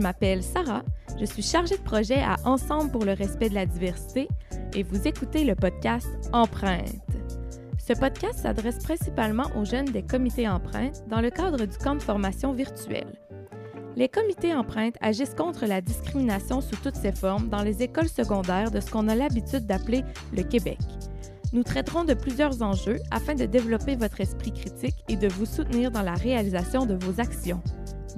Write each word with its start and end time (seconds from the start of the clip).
Je 0.00 0.02
m'appelle 0.02 0.42
Sarah, 0.42 0.82
je 1.18 1.26
suis 1.26 1.42
chargée 1.42 1.76
de 1.76 1.82
projet 1.82 2.22
à 2.22 2.36
Ensemble 2.46 2.90
pour 2.90 3.04
le 3.04 3.12
respect 3.12 3.50
de 3.50 3.54
la 3.54 3.66
diversité 3.66 4.28
et 4.74 4.82
vous 4.82 5.06
écoutez 5.06 5.44
le 5.44 5.54
podcast 5.54 6.08
Empreinte. 6.32 7.02
Ce 7.76 7.92
podcast 7.92 8.38
s'adresse 8.38 8.78
principalement 8.78 9.44
aux 9.58 9.66
jeunes 9.66 9.90
des 9.90 10.02
comités 10.02 10.48
Empreinte 10.48 11.06
dans 11.08 11.20
le 11.20 11.28
cadre 11.28 11.66
du 11.66 11.76
camp 11.76 11.96
de 11.96 12.02
formation 12.02 12.54
virtuel. 12.54 13.08
Les 13.94 14.08
comités 14.08 14.54
Empreinte 14.54 14.96
agissent 15.02 15.34
contre 15.34 15.66
la 15.66 15.82
discrimination 15.82 16.62
sous 16.62 16.76
toutes 16.76 16.96
ses 16.96 17.12
formes 17.12 17.50
dans 17.50 17.62
les 17.62 17.82
écoles 17.82 18.08
secondaires 18.08 18.70
de 18.70 18.80
ce 18.80 18.90
qu'on 18.90 19.08
a 19.08 19.14
l'habitude 19.14 19.66
d'appeler 19.66 20.02
le 20.34 20.44
Québec. 20.44 20.78
Nous 21.52 21.62
traiterons 21.62 22.04
de 22.04 22.14
plusieurs 22.14 22.62
enjeux 22.62 23.00
afin 23.10 23.34
de 23.34 23.44
développer 23.44 23.96
votre 23.96 24.22
esprit 24.22 24.52
critique 24.54 25.04
et 25.08 25.16
de 25.16 25.28
vous 25.28 25.44
soutenir 25.44 25.90
dans 25.90 26.00
la 26.00 26.14
réalisation 26.14 26.86
de 26.86 26.94
vos 26.94 27.20
actions. 27.20 27.60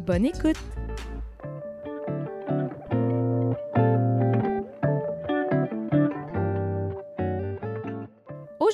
Bonne 0.06 0.26
écoute! 0.26 0.56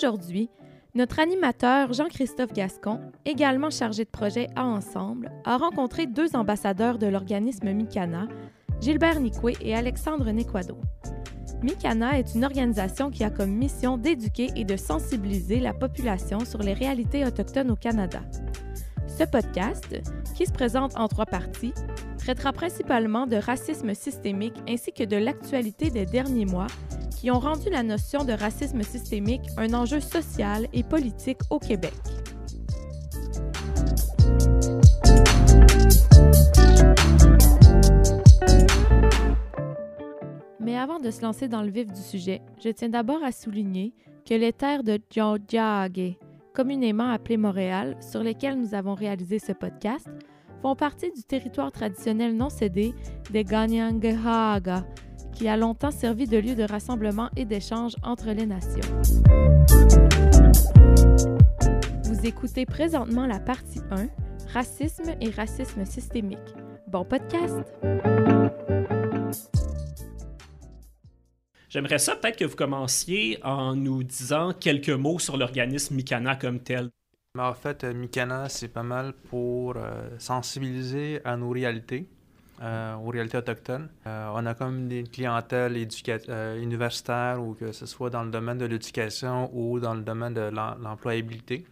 Aujourd'hui, 0.08 0.48
notre 0.94 1.18
animateur 1.18 1.92
Jean-Christophe 1.92 2.54
Gascon, 2.54 2.98
également 3.26 3.68
chargé 3.68 4.06
de 4.06 4.08
projet 4.08 4.46
à 4.56 4.64
Ensemble, 4.64 5.30
a 5.44 5.58
rencontré 5.58 6.06
deux 6.06 6.34
ambassadeurs 6.34 6.96
de 6.96 7.06
l'organisme 7.06 7.70
Mikana, 7.70 8.26
Gilbert 8.80 9.20
Nicoué 9.20 9.54
et 9.60 9.74
Alexandre 9.74 10.30
Nequado. 10.30 10.78
Mikana 11.62 12.18
est 12.18 12.34
une 12.34 12.46
organisation 12.46 13.10
qui 13.10 13.22
a 13.22 13.28
comme 13.28 13.50
mission 13.50 13.98
d'éduquer 13.98 14.48
et 14.56 14.64
de 14.64 14.76
sensibiliser 14.76 15.60
la 15.60 15.74
population 15.74 16.40
sur 16.46 16.60
les 16.60 16.72
réalités 16.72 17.26
autochtones 17.26 17.70
au 17.70 17.76
Canada. 17.76 18.22
Ce 19.18 19.24
podcast, 19.24 19.94
qui 20.34 20.46
se 20.46 20.52
présente 20.52 20.96
en 20.96 21.08
trois 21.08 21.26
parties, 21.26 21.74
traitera 22.16 22.54
principalement 22.54 23.26
de 23.26 23.36
racisme 23.36 23.92
systémique 23.92 24.56
ainsi 24.66 24.90
que 24.90 25.04
de 25.04 25.16
l'actualité 25.16 25.90
des 25.90 26.06
derniers 26.06 26.46
mois 26.46 26.68
qui 27.18 27.32
ont 27.32 27.40
rendu 27.40 27.68
la 27.68 27.82
notion 27.82 28.24
de 28.24 28.32
racisme 28.32 28.82
systémique 28.82 29.42
un 29.56 29.74
enjeu 29.74 29.98
social 29.98 30.68
et 30.72 30.84
politique 30.84 31.40
au 31.50 31.58
Québec. 31.58 31.92
Mais 40.60 40.78
avant 40.78 41.00
de 41.00 41.10
se 41.10 41.22
lancer 41.22 41.48
dans 41.48 41.62
le 41.62 41.70
vif 41.70 41.92
du 41.92 42.00
sujet, 42.00 42.40
je 42.62 42.68
tiens 42.68 42.88
d'abord 42.88 43.24
à 43.24 43.32
souligner 43.32 43.94
que 44.24 44.34
les 44.34 44.52
terres 44.52 44.84
de 44.84 45.00
Djodjage, 45.10 46.16
communément 46.54 47.10
appelées 47.10 47.36
Montréal, 47.36 47.96
sur 48.00 48.22
lesquelles 48.22 48.60
nous 48.60 48.74
avons 48.74 48.94
réalisé 48.94 49.40
ce 49.40 49.52
podcast, 49.52 50.08
font 50.62 50.76
partie 50.76 51.10
du 51.10 51.22
territoire 51.24 51.72
traditionnel 51.72 52.36
non 52.36 52.50
cédé 52.50 52.94
des 53.30 53.42
Ganyangahaga, 53.44 54.84
qui 55.38 55.46
a 55.46 55.56
longtemps 55.56 55.92
servi 55.92 56.26
de 56.26 56.36
lieu 56.36 56.56
de 56.56 56.64
rassemblement 56.64 57.30
et 57.36 57.44
d'échange 57.44 57.94
entre 58.02 58.32
les 58.32 58.44
nations. 58.44 58.80
Vous 62.02 62.26
écoutez 62.26 62.66
présentement 62.66 63.24
la 63.24 63.38
partie 63.38 63.80
1, 63.92 64.08
Racisme 64.52 65.14
et 65.20 65.30
racisme 65.30 65.84
systémique. 65.84 66.38
Bon 66.88 67.04
podcast! 67.04 67.54
J'aimerais 71.68 71.98
ça 71.98 72.16
peut-être 72.16 72.38
que 72.38 72.44
vous 72.44 72.56
commenciez 72.56 73.38
en 73.44 73.76
nous 73.76 74.02
disant 74.02 74.52
quelques 74.58 74.88
mots 74.88 75.20
sur 75.20 75.36
l'organisme 75.36 75.94
Mikana 75.94 76.34
comme 76.34 76.58
tel. 76.58 76.90
En 77.38 77.54
fait, 77.54 77.84
Mikana, 77.84 78.48
c'est 78.48 78.68
pas 78.68 78.82
mal 78.82 79.12
pour 79.12 79.76
euh, 79.76 80.08
sensibiliser 80.18 81.20
à 81.24 81.36
nos 81.36 81.50
réalités. 81.50 82.08
Euh, 82.60 82.96
aux 82.96 83.10
réalités 83.10 83.38
autochtones. 83.38 83.88
Euh, 84.04 84.32
on 84.34 84.44
a 84.44 84.52
comme 84.52 84.88
des 84.88 85.04
clientèles 85.04 85.76
euh, 86.28 86.60
universitaires 86.60 87.40
ou 87.40 87.54
que 87.54 87.70
ce 87.70 87.86
soit 87.86 88.10
dans 88.10 88.24
le 88.24 88.32
domaine 88.32 88.58
de 88.58 88.64
l'éducation 88.64 89.48
ou 89.52 89.78
dans 89.78 89.94
le 89.94 90.02
domaine 90.02 90.34
de 90.34 90.50
l'employabilité. 90.50 91.64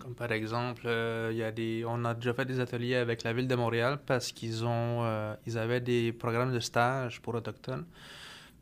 Comme 0.00 0.16
par 0.16 0.32
exemple, 0.32 0.88
il 1.30 1.36
y 1.36 1.44
a 1.44 1.52
des, 1.52 1.84
on 1.86 2.04
a 2.04 2.14
déjà 2.14 2.34
fait 2.34 2.44
des 2.44 2.58
ateliers 2.58 2.96
avec 2.96 3.22
la 3.22 3.32
ville 3.32 3.46
de 3.46 3.54
Montréal 3.54 4.00
parce 4.04 4.32
qu'ils 4.32 4.64
ont, 4.64 5.04
ils 5.46 5.56
avaient 5.56 5.80
des 5.80 6.12
programmes 6.12 6.52
de 6.52 6.58
stage 6.60 7.22
pour 7.22 7.36
autochtones, 7.36 7.86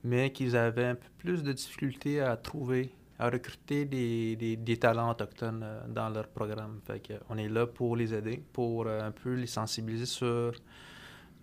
mais 0.04 0.30
qu'ils 0.30 0.54
avaient 0.56 0.84
un 0.84 0.94
peu 0.94 1.08
plus 1.16 1.42
de 1.42 1.52
difficultés 1.52 2.20
à 2.20 2.36
trouver, 2.36 2.90
à 3.18 3.30
recruter 3.30 3.86
des, 3.86 4.36
des, 4.36 4.76
talents 4.76 5.10
autochtones 5.10 5.64
dans 5.88 6.10
leur 6.10 6.28
programme. 6.28 6.80
On 7.30 7.38
est 7.38 7.48
là 7.48 7.66
pour 7.66 7.96
les 7.96 8.12
aider, 8.12 8.42
pour 8.52 8.86
un 8.86 9.10
peu 9.10 9.32
les 9.32 9.46
sensibiliser 9.46 10.06
sur 10.06 10.52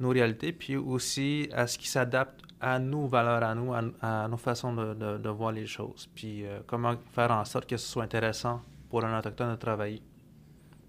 nos 0.01 0.09
réalités, 0.09 0.51
puis 0.51 0.75
aussi 0.75 1.49
à 1.53 1.67
ce 1.67 1.77
qui 1.77 1.87
s'adapte 1.87 2.41
à 2.59 2.77
nos 2.79 3.07
valeurs, 3.07 3.43
à 3.43 3.55
nous, 3.55 3.73
à, 3.73 4.27
nos 4.27 4.37
façons 4.37 4.73
de, 4.73 5.29
voir 5.29 5.51
les 5.51 5.65
choses. 5.65 6.07
Puis 6.13 6.45
euh, 6.45 6.59
comment 6.67 6.95
faire 7.13 7.31
en 7.31 7.43
sorte 7.45 7.67
que 7.67 7.77
ce 7.77 7.87
soit 7.87 8.03
intéressant 8.03 8.61
pour 8.89 9.03
un 9.03 9.17
autochtone 9.17 9.51
de 9.51 9.55
travailler 9.55 10.01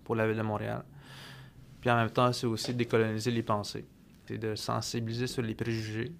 pour 0.04 0.16
la 0.16 0.26
ville 0.26 0.36
de 0.36 0.42
Montréal. 0.42 0.82
Puis 1.80 1.90
en 1.90 1.96
même 1.96 2.10
temps, 2.10 2.32
c'est 2.32 2.46
aussi 2.46 2.74
décoloniser 2.74 3.30
les 3.30 3.42
pensées. 3.42 3.86
C'est 4.26 4.38
de 4.38 4.54
sensibiliser 4.54 5.26
sur 5.26 5.42
les 5.42 5.54
préjugés. 5.54 6.12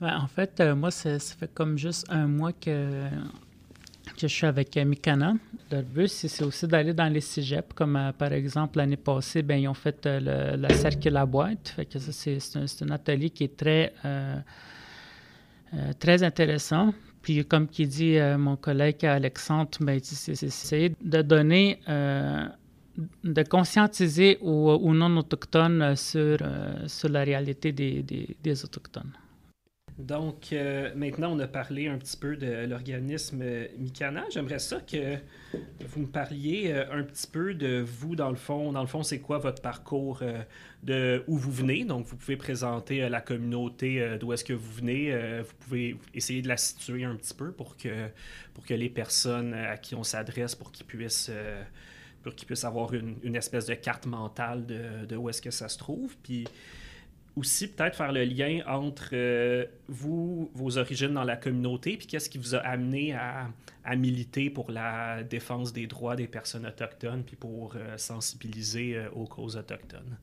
Ben, 0.00 0.18
en 0.18 0.26
fait, 0.26 0.60
euh, 0.60 0.74
moi, 0.74 0.90
ça, 0.90 1.18
ça, 1.18 1.34
fait 1.34 1.52
comme 1.52 1.78
juste 1.78 2.06
un 2.10 2.26
mois 2.26 2.52
que 2.52 3.08
que 4.14 4.28
je 4.28 4.34
suis 4.34 4.46
avec 4.46 4.76
euh, 4.76 4.84
Mikana. 4.84 5.34
But, 5.70 6.08
c'est 6.08 6.44
aussi 6.44 6.66
d'aller 6.66 6.94
dans 6.94 7.12
les 7.12 7.20
cégeps, 7.20 7.72
comme 7.74 7.96
euh, 7.96 8.12
par 8.12 8.32
exemple 8.32 8.78
l'année 8.78 8.96
passée, 8.96 9.42
ben, 9.42 9.56
ils 9.56 9.68
ont 9.68 9.74
fait 9.74 10.06
euh, 10.06 10.54
le, 10.56 10.62
la 10.62 10.68
cercle 10.74 11.16
à 11.16 11.26
boîte. 11.26 11.68
Fait 11.76 11.86
que 11.86 11.98
ça, 11.98 12.12
c'est, 12.12 12.82
un, 12.82 12.90
atelier 12.90 13.30
qui 13.30 13.44
est 13.44 13.56
très, 13.56 13.92
très 15.98 16.22
intéressant. 16.22 16.94
Puis, 17.22 17.44
comme 17.44 17.66
qui 17.66 17.86
dit 17.86 18.16
mon 18.38 18.56
collègue 18.56 19.04
Alexandre, 19.04 19.70
ben, 19.80 19.98
c'est, 20.02 20.42
essayer 20.42 20.94
de 21.02 21.22
donner, 21.22 21.80
de 21.88 23.42
conscientiser 23.42 24.38
aux, 24.40 24.94
non-autochtones 24.94 25.96
sur, 25.96 26.38
sur 26.86 27.08
la 27.08 27.24
réalité 27.24 27.72
des, 27.72 28.04
des 28.42 28.64
Autochtones. 28.64 29.12
Donc, 29.98 30.52
euh, 30.52 30.92
maintenant, 30.94 31.34
on 31.34 31.38
a 31.38 31.46
parlé 31.46 31.88
un 31.88 31.96
petit 31.96 32.18
peu 32.18 32.36
de 32.36 32.66
l'organisme 32.66 33.42
Mikana. 33.78 34.24
J'aimerais 34.30 34.58
ça 34.58 34.80
que 34.80 35.16
vous 35.86 36.00
me 36.00 36.06
parliez 36.06 36.70
euh, 36.70 36.84
un 36.92 37.02
petit 37.02 37.26
peu 37.26 37.54
de 37.54 37.80
vous, 37.80 38.14
dans 38.14 38.28
le 38.28 38.36
fond. 38.36 38.72
Dans 38.72 38.82
le 38.82 38.88
fond, 38.88 39.02
c'est 39.02 39.20
quoi 39.20 39.38
votre 39.38 39.62
parcours 39.62 40.18
euh, 40.20 40.42
de 40.82 41.24
où 41.28 41.38
vous 41.38 41.50
venez? 41.50 41.84
Donc, 41.86 42.04
vous 42.04 42.16
pouvez 42.16 42.36
présenter 42.36 43.08
la 43.08 43.22
communauté 43.22 44.18
d'où 44.20 44.34
est-ce 44.34 44.44
que 44.44 44.52
vous 44.52 44.70
venez. 44.70 45.16
vous 45.40 45.54
pouvez 45.60 45.96
essayer 46.12 46.42
de 46.42 46.48
la 46.48 46.58
situer 46.58 47.04
un 47.04 47.16
petit 47.16 47.34
peu 47.34 47.50
pour 47.50 47.78
que, 47.78 48.08
pour 48.52 48.66
que 48.66 48.74
les 48.74 48.90
personnes 48.90 49.54
à 49.54 49.78
qui 49.78 49.94
on 49.94 50.02
s'adresse, 50.02 50.54
pour 50.54 50.72
qu'ils 50.72 50.86
puissent 50.86 51.30
pour 52.22 52.34
qu'ils 52.34 52.46
puissent 52.46 52.64
avoir 52.64 52.92
une, 52.92 53.16
une, 53.22 53.36
espèce 53.36 53.66
de 53.66 53.74
carte 53.74 54.04
mentale 54.04 54.66
de, 54.66 55.06
de 55.06 55.14
où 55.14 55.30
est-ce 55.30 55.40
que 55.40 55.52
ça 55.52 55.68
se 55.68 55.78
trouve. 55.78 56.16
Puis 56.24 56.44
aussi 57.36 57.68
peut-être 57.68 57.96
faire 57.96 58.12
le 58.12 58.24
lien 58.24 58.60
entre 58.66 59.10
euh, 59.12 59.66
vous, 59.88 60.50
vos 60.54 60.78
origines 60.78 61.12
dans 61.12 61.24
la 61.24 61.36
communauté, 61.36 61.96
puis 61.96 62.06
qu'est-ce 62.06 62.30
qui 62.30 62.38
vous 62.38 62.54
a 62.54 62.58
amené 62.58 63.12
à, 63.12 63.50
à, 63.84 63.94
militer 63.94 64.48
pour 64.48 64.70
la 64.70 65.22
défense 65.22 65.72
des 65.72 65.86
droits 65.86 66.16
des 66.16 66.26
personnes 66.26 66.66
autochtones, 66.66 67.22
puis 67.24 67.36
pour 67.36 67.74
euh, 67.76 67.96
sensibiliser 67.98 68.96
euh, 68.96 69.10
aux 69.10 69.26
causes 69.26 69.56
autochtones? 69.56 70.16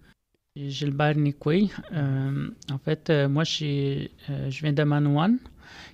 Gilbert 0.55 1.15
Nikwe. 1.15 1.69
en 1.91 2.77
fait, 2.83 3.09
moi, 3.27 3.43
je, 3.43 4.07
je 4.27 4.61
viens 4.61 4.73
de 4.73 4.83
Manouane, 4.83 5.39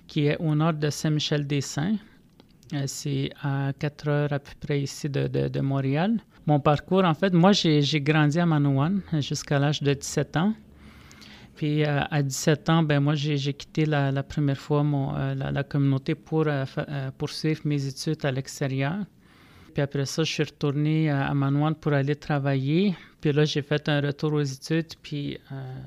qui 0.06 0.26
est 0.26 0.36
au 0.36 0.54
nord 0.54 0.74
de 0.74 0.90
Saint-Michel-des-Saints. 0.90 1.96
C'est 2.84 3.30
à 3.42 3.72
4 3.78 4.08
heures 4.08 4.32
à 4.34 4.38
peu 4.38 4.50
près 4.60 4.82
ici 4.82 5.08
de, 5.08 5.28
de, 5.28 5.48
de 5.48 5.60
Montréal. 5.60 6.20
Mon 6.46 6.60
parcours, 6.60 7.04
en 7.04 7.14
fait, 7.14 7.32
moi, 7.32 7.52
j'ai 7.52 8.00
grandi 8.02 8.38
à 8.38 8.44
Manouane 8.44 9.00
jusqu'à 9.20 9.58
l'âge 9.58 9.82
de 9.82 9.94
17 9.94 10.36
ans. 10.36 10.52
Puis 11.56 11.84
euh, 11.84 12.00
à 12.10 12.22
17 12.22 12.68
ans, 12.70 12.82
ben 12.82 13.00
moi, 13.00 13.14
j'ai 13.14 13.52
quitté 13.52 13.84
la, 13.84 14.22
première 14.22 14.58
fois 14.58 14.82
mon, 14.82 15.14
euh, 15.16 15.34
la, 15.34 15.64
communauté 15.64 16.14
pour 16.14 16.44
euh, 16.46 16.64
poursuivre 17.18 17.60
mes 17.64 17.86
études 17.86 18.24
à 18.24 18.32
l'extérieur. 18.32 19.04
Puis 19.74 19.82
après 19.82 20.06
ça, 20.06 20.24
je 20.24 20.32
suis 20.32 20.42
retourné 20.42 21.10
à 21.10 21.32
Manouane 21.34 21.74
pour 21.74 21.92
aller 21.92 22.16
travailler. 22.16 22.96
Puis 23.20 23.32
là, 23.32 23.44
j'ai 23.44 23.62
fait 23.62 23.88
un 23.88 24.00
retour 24.00 24.32
aux 24.32 24.42
études. 24.42 24.94
Puis 25.00 25.38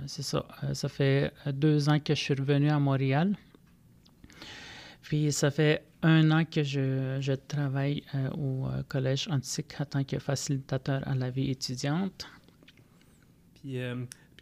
c'est 0.06 0.22
ça, 0.22 0.46
ça 0.72 0.88
fait 0.88 1.34
deux 1.48 1.90
ans 1.90 2.00
que 2.00 2.16
je 2.16 2.20
suis 2.20 2.34
revenu 2.34 2.70
à 2.70 2.80
Montréal. 2.80 3.36
Puis 5.02 5.34
ça 5.34 5.52
fait 5.52 5.84
un 6.02 6.32
an 6.32 6.46
que 6.46 6.64
je, 6.64 7.18
je 7.20 7.34
travaille 7.34 8.04
au 8.38 8.68
Collège 8.88 9.28
antique 9.30 9.74
en 9.80 9.86
tant 9.86 10.04
que 10.06 10.18
facilitateur 10.18 11.06
à 11.06 11.14
la 11.14 11.30
vie 11.30 11.52
étudiante. 11.52 12.26
Puis 13.56 13.80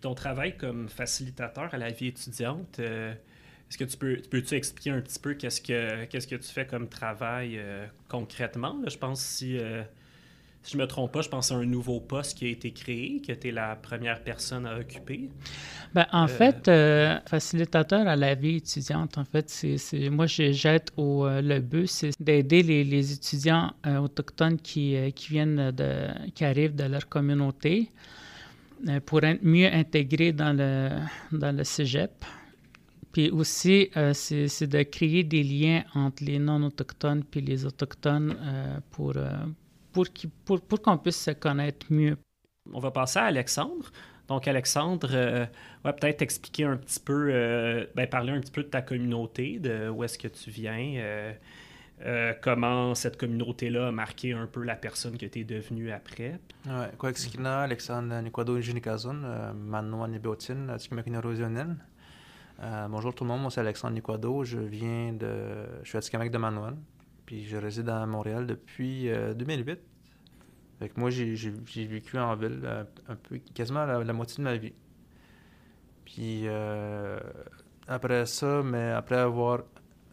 ton 0.02 0.16
travail 0.16 0.58
comme 0.58 0.90
facilitateur 0.90 1.74
à 1.74 1.78
la 1.78 1.92
vie 1.92 2.08
étudiante, 2.08 2.80
euh, 2.80 3.14
est-ce 3.70 3.78
que 3.78 3.84
tu 3.86 3.98
peux, 3.98 4.18
peux-tu 4.30 4.56
expliquer 4.56 4.90
un 4.90 5.00
petit 5.00 5.20
peu 5.20 5.36
qu'est-ce 5.36 5.62
que, 5.62 6.06
qu'est-ce 6.06 6.28
que 6.28 6.36
tu 6.36 6.50
fais 6.50 6.66
comme 6.66 6.90
travail 6.90 7.58
euh, 7.58 7.86
concrètement? 8.10 8.78
je 8.86 8.98
pense 8.98 9.22
si, 9.22 9.58
euh, 9.58 9.84
si 10.64 10.74
je 10.74 10.78
me 10.78 10.88
trompe 10.88 11.14
pas, 11.14 11.22
je 11.22 11.30
pense 11.30 11.52
à 11.52 11.56
un 11.56 11.66
nouveau 11.66 12.00
poste 12.00 12.38
qui 12.38 12.48
a 12.48 12.50
été 12.50 12.72
créé, 12.72 13.22
que 13.26 13.32
tu 13.32 13.48
es 13.48 13.52
la 13.52 13.76
première 13.76 14.22
personne 14.24 14.66
à 14.66 14.78
occuper. 14.78 15.30
Ben, 15.94 16.06
en 16.12 16.28
fait, 16.28 16.70
facilitateur 17.30 18.08
à 18.08 18.16
la 18.16 18.36
vie 18.36 18.58
étudiante, 18.58 19.18
en 19.18 19.26
fait, 19.26 19.50
c'est, 19.50 20.10
moi, 20.10 20.26
j'aide 20.26 20.90
au, 20.98 21.28
le 21.28 21.60
but, 21.60 21.88
c'est 21.88 22.12
d'aider 22.20 22.64
les, 22.64 22.84
les 22.84 23.14
étudiants 23.14 23.74
autochtones 23.86 24.58
qui, 24.58 24.96
qui 25.14 25.30
viennent 25.30 25.72
de, 25.72 26.08
qui 26.36 26.46
arrivent 26.46 26.76
de 26.76 26.86
leur 26.86 27.08
communauté 27.10 27.90
pour 29.06 29.24
être 29.24 29.44
mieux 29.44 29.68
intégrés 29.68 30.32
dans 30.32 30.56
le, 30.56 30.90
dans 31.32 31.56
le 31.56 31.64
cégep. 31.64 32.12
Puis 33.12 33.30
aussi, 33.30 33.90
euh, 33.98 34.14
c'est 34.14 34.68
de 34.68 34.84
créer 34.84 35.24
des 35.24 35.44
liens 35.44 35.84
entre 35.96 36.24
les 36.24 36.40
non-autochtones 36.40 37.24
puis 37.24 37.42
les 37.42 37.66
autochtones 37.66 38.38
euh, 38.42 38.80
pour, 38.92 39.14
euh, 39.18 39.46
pour, 40.46 40.82
qu'on 40.82 40.98
puisse 40.98 41.22
se 41.22 41.32
connaître 41.32 41.88
mieux. 41.90 42.18
On 42.72 42.80
va 42.80 42.92
passer 42.92 43.20
à 43.20 43.26
Alexandre. 43.26 43.92
Donc, 44.28 44.48
Alexandre, 44.48 45.50
va 45.84 45.92
peut-être 45.92 46.22
expliquer 46.22 46.64
un 46.64 46.78
petit 46.78 47.02
peu, 47.02 47.86
ben, 47.96 48.08
parler 48.08 48.32
un 48.32 48.40
petit 48.40 48.52
peu 48.52 48.64
de 48.64 48.70
ta 48.70 48.82
communauté, 48.82 49.60
de 49.60 49.90
où 49.90 50.06
est-ce 50.06 50.18
que 50.18 50.30
tu 50.30 50.50
viens, 50.50 51.34
comment 52.42 52.96
cette 52.96 53.18
communauté-là 53.18 53.88
a 53.88 53.92
marqué 53.92 54.34
un 54.34 54.48
peu 54.48 54.64
la 54.64 54.76
personne 54.76 55.18
que 55.18 55.26
tu 55.26 55.40
es 55.40 55.44
devenue 55.44 55.92
après. 55.92 56.40
Alexandre 57.64 58.22
Nikwado 58.22 58.58
Nibeotin, 60.08 60.78
Tsikimekinorosionen. 60.78 61.78
Euh, 62.64 62.88
bonjour 62.88 63.16
tout 63.16 63.24
le 63.24 63.30
monde, 63.30 63.42
moi 63.42 63.50
c'est 63.50 63.62
Alexandre 63.62 63.96
Niquado, 63.96 64.44
je 64.44 64.60
viens 64.60 65.14
de... 65.14 65.66
Je 65.82 65.90
suis 65.90 65.98
à 65.98 66.02
Tikamek 66.02 66.30
de 66.30 66.38
Manoine, 66.38 66.78
puis 67.26 67.46
je 67.46 67.58
réside 67.58 67.90
à 67.90 68.06
Montréal 68.06 68.46
depuis 68.46 69.10
2008. 69.36 69.80
Euh, 70.82 70.88
moi 70.96 71.10
j'ai 71.10 71.34
vécu 71.88 72.20
en 72.20 72.36
ville 72.36 72.62
euh, 72.64 72.84
un 73.08 73.16
peu, 73.16 73.40
quasiment 73.56 73.86
la, 73.86 74.14
moitié 74.14 74.38
de 74.38 74.44
ma 74.44 74.58
vie. 74.58 74.74
Puis 76.06 76.46
après 77.88 78.28
ça, 78.28 78.62
mais 78.64 78.92
après 78.92 79.18
avoir 79.18 79.64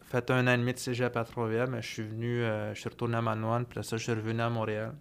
fait 0.09 0.31
un 0.31 0.47
an 0.47 0.51
et 0.53 0.57
demi 0.57 0.73
de 0.73 0.79
cégep 0.79 1.15
à 1.15 1.23
Trois-Rivières, 1.23 1.67
je 1.81 1.87
suis 1.87 2.03
venu, 2.03 2.41
je 2.73 2.79
suis 2.79 2.89
retourné 2.89 3.17
à 3.17 3.21
Manoine, 3.21 3.65
puis 3.65 3.79
après 3.79 3.87
ça 3.87 3.97
je 3.97 4.03
suis 4.03 4.13
revenu 4.13 4.41
à 4.41 4.49
Montréal 4.49 4.93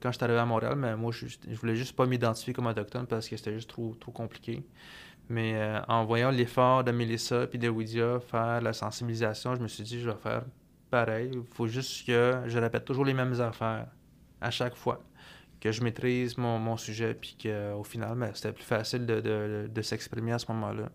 quand 0.00 0.12
je 0.12 0.16
suis 0.16 0.24
arrivé 0.24 0.38
à 0.38 0.46
Montréal, 0.46 0.76
mais 0.76 0.96
moi, 0.96 1.12
je, 1.12 1.26
je 1.26 1.56
voulais 1.56 1.76
juste 1.76 1.96
pas 1.96 2.06
m'identifier 2.06 2.52
comme 2.52 2.66
autochtone 2.66 3.06
parce 3.06 3.28
que 3.28 3.36
c'était 3.36 3.52
juste 3.52 3.70
trop, 3.70 3.94
trop 3.98 4.12
compliqué. 4.12 4.64
Mais 5.28 5.54
euh, 5.54 5.80
en 5.88 6.04
voyant 6.04 6.30
l'effort 6.30 6.84
de 6.84 6.92
Melissa 6.92 7.46
et 7.52 7.58
de 7.58 7.68
Widia 7.68 8.20
faire 8.20 8.60
la 8.60 8.72
sensibilisation, 8.72 9.54
je 9.54 9.60
me 9.60 9.68
suis 9.68 9.84
dit, 9.84 10.00
je 10.00 10.10
vais 10.10 10.16
faire 10.16 10.44
pareil. 10.90 11.30
Il 11.32 11.42
faut 11.54 11.66
juste 11.66 12.06
que 12.06 12.42
je 12.46 12.58
répète 12.58 12.84
toujours 12.84 13.04
les 13.04 13.14
mêmes 13.14 13.40
affaires 13.40 13.86
à 14.40 14.50
chaque 14.50 14.74
fois. 14.74 15.02
Que 15.60 15.72
je 15.72 15.82
maîtrise 15.82 16.38
mon, 16.38 16.76
sujet, 16.78 17.14
puis 17.14 17.36
qu'au 17.40 17.84
final, 17.84 18.16
ben, 18.16 18.30
c'était 18.34 18.52
plus 18.52 18.64
facile 18.64 19.04
de 19.04 19.82
s'exprimer 19.82 20.32
à 20.32 20.38
ce 20.38 20.50
moment-là. 20.52 20.88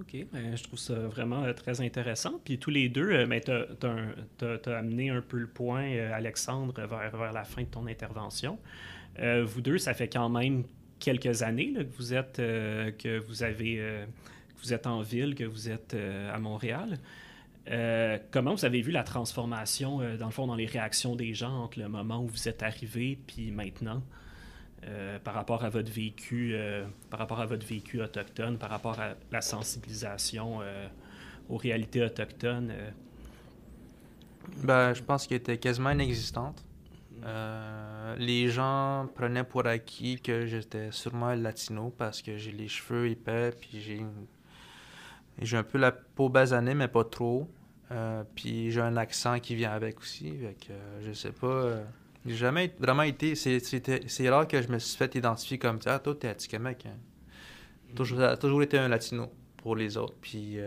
OK. 0.00 0.26
Ben, 0.32 0.56
je 0.56 0.62
trouve 0.62 0.78
ça 0.78 0.94
vraiment 0.94 1.44
euh, 1.44 1.52
très 1.52 1.80
intéressant. 1.80 2.40
Puis 2.44 2.58
tous 2.58 2.70
les 2.70 2.88
deux, 2.88 3.10
euh, 3.10 3.26
ben, 3.26 3.40
tu 3.40 3.50
as, 4.70 4.76
amené 4.76 5.10
un 5.10 5.20
peu 5.20 5.38
le 5.38 5.48
point, 5.48 5.90
Alexandre, 6.12 6.74
vers, 6.86 7.32
la 7.32 7.44
fin 7.44 7.62
de 7.62 7.68
ton 7.68 7.86
intervention. 7.86 8.58
vous 9.18 9.60
deux, 9.60 9.78
ça 9.78 9.94
fait 9.94 10.08
quand 10.08 10.28
même 10.28 10.64
quelques 10.98 11.42
années 11.42 11.72
que 11.72 11.96
vous 11.96 12.14
êtes 12.14 12.38
euh, 12.38 12.90
que 12.92 13.18
vous 13.18 13.42
avez 13.42 13.76
euh, 13.78 14.04
vous 14.62 14.72
êtes 14.72 14.86
en 14.86 15.02
ville, 15.02 15.34
que 15.34 15.44
vous 15.44 15.70
êtes 15.70 15.94
euh, 15.94 16.34
à 16.34 16.38
Montréal. 16.38 16.98
comment 18.32 18.54
vous 18.54 18.64
avez 18.64 18.80
vu 18.80 18.90
la 18.90 19.04
transformation, 19.04 19.98
dans 20.16 20.26
le 20.26 20.32
fond, 20.32 20.46
dans 20.46 20.56
les 20.56 20.66
réactions 20.66 21.14
des 21.16 21.34
gens 21.34 21.64
entre 21.64 21.78
le 21.78 21.88
moment 21.88 22.22
où 22.22 22.26
vous 22.26 22.48
êtes 22.48 22.62
arrivé 22.62 23.18
puis 23.26 23.50
maintenant, 23.50 24.02
par 25.24 25.34
rapport 25.34 25.64
à 25.64 25.68
votre 25.68 25.90
vécu, 25.90 26.54
par 27.10 27.18
rapport 27.18 27.40
à 27.40 27.46
votre 27.46 27.66
vécu 27.66 28.00
autochtone, 28.00 28.58
par 28.58 28.70
rapport 28.70 28.98
à 29.00 29.14
la 29.32 29.40
sensibilisation 29.40 30.60
aux 31.48 31.56
réalités 31.56 32.02
autochtones? 32.02 32.72
Ben, 34.62 34.94
je 34.94 35.02
pense 35.02 35.26
qu'elle 35.26 35.38
était 35.38 35.58
quasiment 35.58 35.90
inexistante. 35.90 36.64
Euh, 37.24 38.16
les 38.16 38.48
gens 38.48 39.08
prenaient 39.14 39.44
pour 39.44 39.66
acquis 39.66 40.20
que 40.20 40.46
j'étais 40.46 40.92
sûrement 40.92 41.34
latino 41.34 41.92
parce 41.96 42.22
que 42.22 42.36
j'ai 42.36 42.52
les 42.52 42.68
cheveux 42.68 43.08
épais, 43.08 43.52
puis 43.58 43.80
j'ai 45.40 45.56
un 45.56 45.62
peu 45.62 45.78
la 45.78 45.92
peau 45.92 46.28
basanée, 46.28 46.74
mais 46.74 46.88
pas 46.88 47.04
trop. 47.04 47.48
Euh, 47.90 48.22
puis 48.34 48.70
j'ai 48.70 48.82
un 48.82 48.96
accent 48.96 49.38
qui 49.40 49.54
vient 49.54 49.72
avec 49.72 49.98
aussi. 50.00 50.36
Fait 50.38 50.54
que, 50.54 50.72
euh, 50.72 51.02
je 51.02 51.12
sais 51.12 51.32
pas. 51.32 51.78
J'ai 52.28 52.36
jamais 52.36 52.74
vraiment 52.78 53.02
été. 53.02 53.34
C'est 53.34 54.30
rare 54.30 54.46
que 54.46 54.62
je 54.62 54.68
me 54.68 54.78
suis 54.78 54.96
fait 54.96 55.14
identifier 55.14 55.58
comme 55.58 55.80
ça. 55.80 55.94
Ah, 55.94 55.98
toi, 55.98 56.14
t'es 56.14 56.28
Atikamek. 56.28 56.86
Hein? 56.86 56.96
Toujours, 57.94 58.18
ça 58.18 58.30
a 58.30 58.36
toujours 58.36 58.62
été 58.62 58.78
un 58.78 58.88
latino 58.88 59.32
pour 59.56 59.76
les 59.76 59.96
autres. 59.96 60.14
Puis 60.20 60.58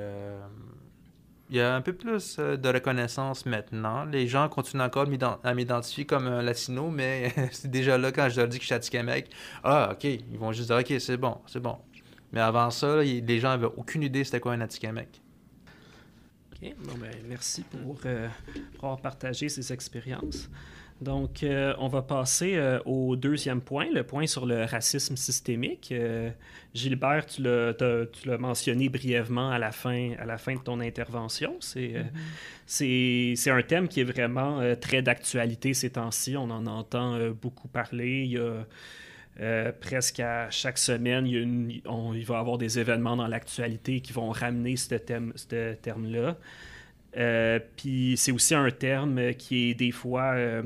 il 1.52 1.58
y 1.58 1.60
a 1.60 1.76
un 1.76 1.82
peu 1.82 1.92
plus 1.92 2.38
euh, 2.40 2.56
de 2.56 2.70
reconnaissance 2.70 3.46
maintenant. 3.46 4.06
Les 4.06 4.26
gens 4.26 4.48
continuent 4.48 4.84
encore 4.84 5.06
à 5.44 5.54
m'identifier 5.54 6.06
comme 6.06 6.26
un 6.28 6.42
latino, 6.42 6.90
mais 6.90 7.34
c'est 7.52 7.70
déjà 7.70 7.98
là 7.98 8.14
quand 8.14 8.30
je 8.30 8.40
leur 8.40 8.48
dis 8.48 8.58
que 8.58 8.64
je 8.64 8.68
suis 8.68 8.74
Atikamek. 8.74 9.30
Ah, 9.62 9.90
OK. 9.92 10.06
Ils 10.06 10.38
vont 10.38 10.54
juste 10.54 10.70
dire 10.70 10.78
OK, 10.78 10.94
c'est 11.00 11.18
bon, 11.18 11.40
c'est 11.48 11.60
bon. 11.60 11.78
Mais 12.32 12.40
avant 12.40 12.72
ça, 12.72 13.02
les 13.04 13.40
gens 13.42 13.50
n'avaient 13.50 13.74
aucune 13.76 14.02
idée 14.02 14.24
c'était 14.24 14.40
quoi 14.40 14.54
un 14.54 14.62
Atikamek. 14.62 15.22
OK. 16.54 16.74
Bon, 16.86 16.94
ben, 16.98 17.14
merci 17.28 17.64
pour, 17.64 17.98
euh, 18.06 18.30
pour 18.76 18.86
avoir 18.86 19.02
partagé 19.02 19.50
ces 19.50 19.74
expériences. 19.74 20.50
Donc, 21.02 21.42
euh, 21.42 21.74
on 21.80 21.88
va 21.88 22.04
passer 22.04 22.54
euh, 22.56 22.80
au 22.86 23.16
deuxième 23.16 23.60
point, 23.60 23.88
le 23.92 24.04
point 24.04 24.28
sur 24.28 24.46
le 24.46 24.66
racisme 24.66 25.18
systémique. 25.18 25.92
Euh, 25.92 26.30
Gilbert, 26.76 27.26
tu 27.26 27.42
l'as 27.42 28.38
mentionné 28.38 28.88
brièvement 28.88 29.50
à 29.50 29.58
la, 29.58 29.72
fin, 29.72 30.12
à 30.20 30.26
la 30.26 30.38
fin 30.38 30.54
de 30.54 30.60
ton 30.60 30.80
intervention. 30.80 31.56
C'est 31.60 31.96
mm 32.80 33.50
un 33.50 33.62
thème 33.64 33.88
qui 33.88 34.02
est 34.02 34.06
vraiment 34.06 34.62
très 34.80 35.02
d'actualité 35.02 35.74
ces 35.74 35.90
temps-ci. 35.90 36.38
On 36.38 36.50
en 36.50 36.68
entend 36.68 37.20
beaucoup 37.32 37.68
parler. 37.68 38.24
Il 38.24 38.32
y 38.32 38.38
a 38.38 39.72
presque 39.74 40.20
à 40.20 40.50
chaque 40.52 40.78
semaine, 40.78 41.26
il, 41.26 41.34
y 41.34 41.82
il 42.16 42.26
va 42.26 42.36
y 42.36 42.38
avoir 42.38 42.58
des 42.58 42.80
événements 42.80 43.18
dans 43.18 43.28
l'actualité 43.28 44.00
qui 44.00 44.14
vont 44.14 44.30
ramener 44.30 44.78
ce 44.78 44.96
terme-là. 45.74 46.38
Euh, 47.18 47.60
puis 47.76 48.16
c'est 48.18 48.32
aussi 48.32 48.56
un 48.56 48.72
terme 48.72 49.34
qui 49.34 49.70
est 49.70 49.74
des 49.74 49.92
fois, 49.92 50.34
euh, 50.34 50.64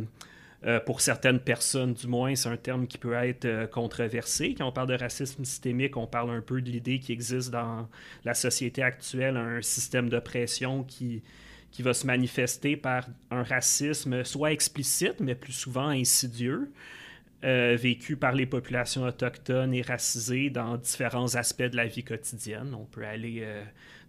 euh, 0.66 0.80
pour 0.80 1.02
certaines 1.02 1.40
personnes 1.40 1.94
du 1.94 2.08
moins, 2.08 2.36
c'est 2.36 2.50
un 2.50 2.58
terme 2.58 2.88
qui 2.88 2.98
peut 2.98 3.14
être 3.14 3.70
controversé. 3.72 4.56
Quand 4.58 4.68
on 4.68 4.72
parle 4.72 4.90
de 4.90 4.96
racisme 4.96 5.44
systémique, 5.44 5.98
on 5.98 6.08
parle 6.08 6.32
un 6.32 6.42
peu 6.42 6.62
de 6.62 6.70
l'idée 6.70 7.00
qu'il 7.00 7.14
existe 7.14 7.52
dans 7.52 7.88
la 8.24 8.34
société 8.34 8.84
actuelle 8.84 9.38
un 9.38 9.62
système 9.62 10.10
d'oppression 10.10 10.84
qui, 10.84 11.24
qui 11.72 11.82
va 11.82 11.94
se 11.94 12.06
manifester 12.06 12.78
par 12.78 13.08
un 13.32 13.44
racisme 13.44 14.24
soit 14.24 14.52
explicite, 14.52 15.20
mais 15.20 15.36
plus 15.36 15.54
souvent 15.54 15.90
insidieux. 15.90 16.72
Vécu 17.44 18.15
par 18.15 18.32
les 18.32 18.46
populations 18.46 19.04
autochtones 19.04 19.74
et 19.74 19.82
racisées 19.82 20.50
dans 20.50 20.77
différents 20.77 21.36
aspects 21.36 21.63
de 21.63 21.75
la 21.75 21.86
vie 21.86 22.04
quotidienne. 22.04 22.74
On 22.74 22.86
peut 22.86 23.06
aller 23.06 23.46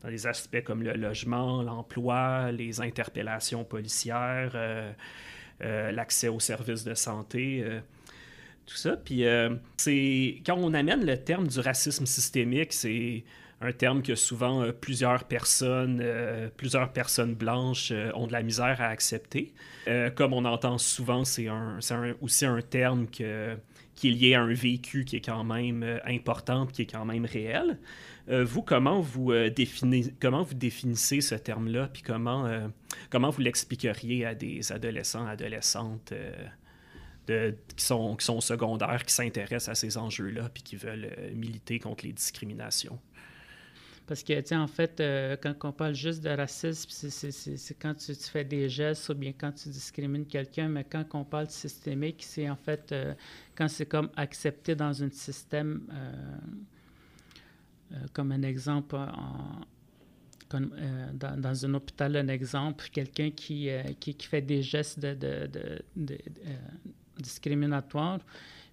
dans 0.02 0.10
des 0.10 0.26
aspects 0.26 0.62
comme 0.62 0.82
le 0.82 0.92
logement, 0.92 1.62
l'emploi, 1.62 2.52
les 2.52 2.80
interpellations 2.80 3.64
policières, 3.64 4.52
euh, 4.54 4.92
euh, 5.62 5.92
l'accès 5.92 6.28
aux 6.28 6.40
services 6.40 6.84
de 6.84 6.94
santé, 6.94 7.62
euh, 7.64 7.80
tout 8.66 8.76
ça. 8.76 8.96
Puis 8.96 9.22
quand 10.44 10.56
on 10.56 10.74
amène 10.74 11.04
le 11.04 11.16
terme 11.16 11.46
du 11.48 11.60
racisme 11.60 12.06
systémique, 12.06 12.72
c'est 12.72 13.24
un 13.60 13.72
terme 13.72 14.02
que 14.02 14.14
souvent 14.14 14.70
plusieurs 14.80 15.24
personnes, 15.24 16.04
plusieurs 16.56 16.92
personnes 16.92 17.34
blanches 17.34 17.92
ont 18.14 18.26
de 18.26 18.32
la 18.32 18.42
misère 18.42 18.80
à 18.80 18.88
accepter. 18.88 19.54
comme 20.14 20.34
on 20.34 20.44
entend 20.44 20.76
souvent, 20.76 21.24
c'est 21.24 21.48
aussi 22.20 22.44
un 22.44 22.60
terme 22.60 23.06
qui 23.06 23.22
est 23.22 23.56
lié 24.02 24.34
à 24.34 24.42
un 24.42 24.52
vécu 24.52 25.06
qui 25.06 25.16
est 25.16 25.24
quand 25.24 25.42
même 25.42 26.00
important, 26.04 26.66
qui 26.66 26.82
est 26.82 26.86
quand 26.86 27.06
même 27.06 27.24
réel. 27.24 27.78
Euh, 28.28 28.44
vous, 28.44 28.62
comment 28.62 29.00
vous, 29.00 29.30
euh, 29.32 29.50
définissez, 29.50 31.20
ce 31.20 31.34
terme-là, 31.36 31.88
puis 31.92 32.02
comment, 32.02 32.46
euh, 32.46 32.66
vous 33.12 33.40
l'expliqueriez 33.40 34.26
à 34.26 34.34
des 34.34 34.72
adolescents, 34.72 35.26
adolescentes 35.26 36.12
qui, 37.26 37.84
sont, 37.84 38.16
qui 38.16 38.24
sont 38.24 38.40
secondaires, 38.40 39.04
qui 39.04 39.14
s'intéressent 39.14 39.68
à 39.68 39.74
ces 39.74 39.96
enjeux-là, 39.96 40.48
puis 40.52 40.62
qui 40.62 40.76
veulent 40.76 41.10
militer 41.34 41.78
contre 41.78 42.04
les 42.04 42.12
discriminations? 42.12 42.98
Parce 44.06 44.22
que, 44.22 44.40
tu 44.40 44.54
en 44.54 44.68
fait, 44.68 45.02
quand 45.42 45.54
on 45.64 45.72
parle 45.72 45.94
juste 45.94 46.22
de 46.22 46.30
racisme, 46.30 46.88
c'est 46.90 47.74
quand 47.78 47.94
tu, 47.94 48.14
fais 48.14 48.44
des 48.44 48.68
gestes 48.68 49.08
ou 49.08 49.14
bien 49.14 49.32
quand 49.32 49.52
tu 49.52 49.68
discrimines 49.68 50.26
quelqu'un, 50.26 50.68
mais 50.68 50.84
quand 50.84 51.04
on 51.14 51.24
parle 51.24 51.50
systémique, 51.50 52.22
c'est 52.22 52.48
en 52.48 52.56
fait 52.56 52.94
quand 53.56 53.68
c'est 53.68 53.86
comme 53.86 54.10
accepté 54.16 54.76
dans 54.76 55.02
un 55.02 55.10
système 55.10 55.82
euh, 57.92 57.96
comme 58.12 58.32
un 58.32 58.42
exemple, 58.42 58.96
euh, 60.54 61.12
dans, 61.14 61.64
un 61.66 61.74
hôpital, 61.74 62.16
un 62.16 62.28
exemple, 62.28 62.88
quelqu'un 62.90 63.30
qui, 63.30 63.70
euh, 63.70 63.82
qui, 64.00 64.16
fait 64.20 64.42
des 64.42 64.62
gestes 64.62 64.98
de, 64.98 65.14
de, 65.94 66.18
discriminatoire, 67.18 68.18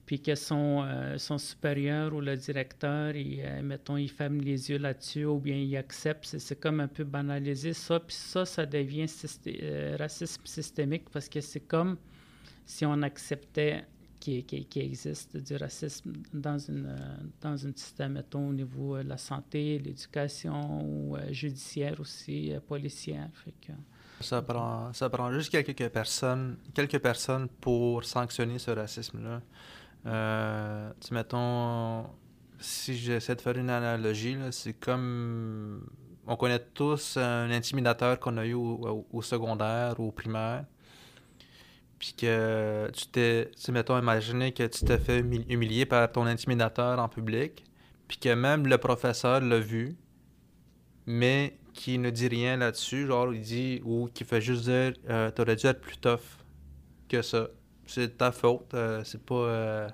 puis 0.05 0.21
que 0.21 0.35
son, 0.35 0.85
son 1.17 1.37
supérieur 1.37 2.13
ou 2.13 2.19
le 2.19 2.35
directeur, 2.35 3.15
il, 3.15 3.41
mettons, 3.63 3.95
il 3.95 4.09
ferme 4.09 4.39
les 4.39 4.69
yeux 4.69 4.77
là-dessus 4.77 5.25
ou 5.25 5.39
bien 5.39 5.55
il 5.55 5.77
accepte, 5.77 6.25
c'est 6.25 6.59
comme 6.59 6.81
un 6.81 6.89
peu 6.89 7.05
banalisé 7.05 7.71
ça, 7.73 7.99
puis 7.99 8.15
ça, 8.15 8.45
ça 8.45 8.65
devient 8.65 9.05
racisme 9.97 10.41
systémique 10.45 11.09
parce 11.09 11.29
que 11.29 11.39
c'est 11.39 11.61
comme 11.61 11.97
si 12.65 12.85
on 12.85 13.01
acceptait 13.01 13.85
qui, 14.23 14.79
existe 14.79 15.35
du 15.37 15.55
racisme 15.57 16.13
dans, 16.33 16.57
une, 16.57 16.85
euh, 16.85 17.15
dans 17.41 17.67
un 17.67 17.71
système, 17.75 18.13
mettons, 18.13 18.49
au 18.49 18.53
niveau 18.53 18.95
euh, 18.95 19.03
de 19.03 19.09
la 19.09 19.17
santé, 19.17 19.79
l'éducation 19.79 20.81
ou 20.81 21.17
euh, 21.17 21.31
judiciaire 21.31 21.99
aussi, 21.99 22.53
policière. 22.67 23.29
Ça 24.21 24.41
prend, 24.41 24.93
ça 24.93 25.09
prend 25.09 25.31
juste 25.33 25.49
quelques 25.49 25.89
personnes, 25.89 26.57
quelques 26.73 26.99
personnes 26.99 27.49
pour 27.49 28.05
sanctionner 28.05 28.59
ce 28.59 28.71
racisme-là. 28.71 29.41
Euh, 30.05 30.91
mettons, 31.11 32.05
si 32.59 32.97
j'essaie 32.97 33.35
de 33.35 33.41
faire 33.41 33.57
une 33.57 33.69
analogie, 33.69 34.37
c'est 34.51 34.73
comme 34.73 35.85
on 36.27 36.35
connaît 36.35 36.59
tous 36.59 37.17
un 37.17 37.51
intimidateur 37.51 38.19
qu'on 38.19 38.37
a 38.37 38.45
eu 38.45 38.53
au, 38.53 39.21
secondaire 39.21 39.99
ou 39.99 40.07
au 40.07 40.11
primaire 40.11 40.65
puis 42.03 42.13
que 42.17 42.91
tu 42.91 43.07
t'es, 43.07 43.49
tu 43.51 43.71
mettons, 43.71 43.97
imaginé 43.97 44.51
que 44.51 44.67
tu 44.67 44.83
t'es 44.83 44.97
fait 44.97 45.19
humilier 45.19 45.85
par 45.85 46.11
ton 46.11 46.25
intimidateur 46.25 46.99
en 46.99 47.07
public, 47.07 47.63
puis 48.09 48.17
que 48.17 48.33
même 48.33 48.67
le 48.67 48.77
professeur 48.77 49.39
l'a 49.39 49.59
vu, 49.59 49.95
mais 51.05 51.57
qui 51.73 51.97
ne 51.97 52.09
dit 52.09 52.27
rien 52.27 52.57
là-dessus, 52.57 53.07
genre 53.07 53.33
il 53.33 53.39
dit, 53.39 53.81
ou 53.85 54.09
qui 54.13 54.25
fait 54.25 54.41
juste 54.41 54.63
dire, 54.63 54.91
euh, 55.09 55.31
t'aurais 55.31 55.55
dû 55.55 55.65
être 55.65 55.79
plus 55.79 55.95
tough 55.95 56.19
que 57.07 57.21
ça. 57.21 57.47
C'est 57.85 58.17
ta 58.17 58.31
faute, 58.31 58.73
euh, 58.73 59.03
c'est 59.03 59.23
pas. 59.23 59.35
Euh, 59.35 59.89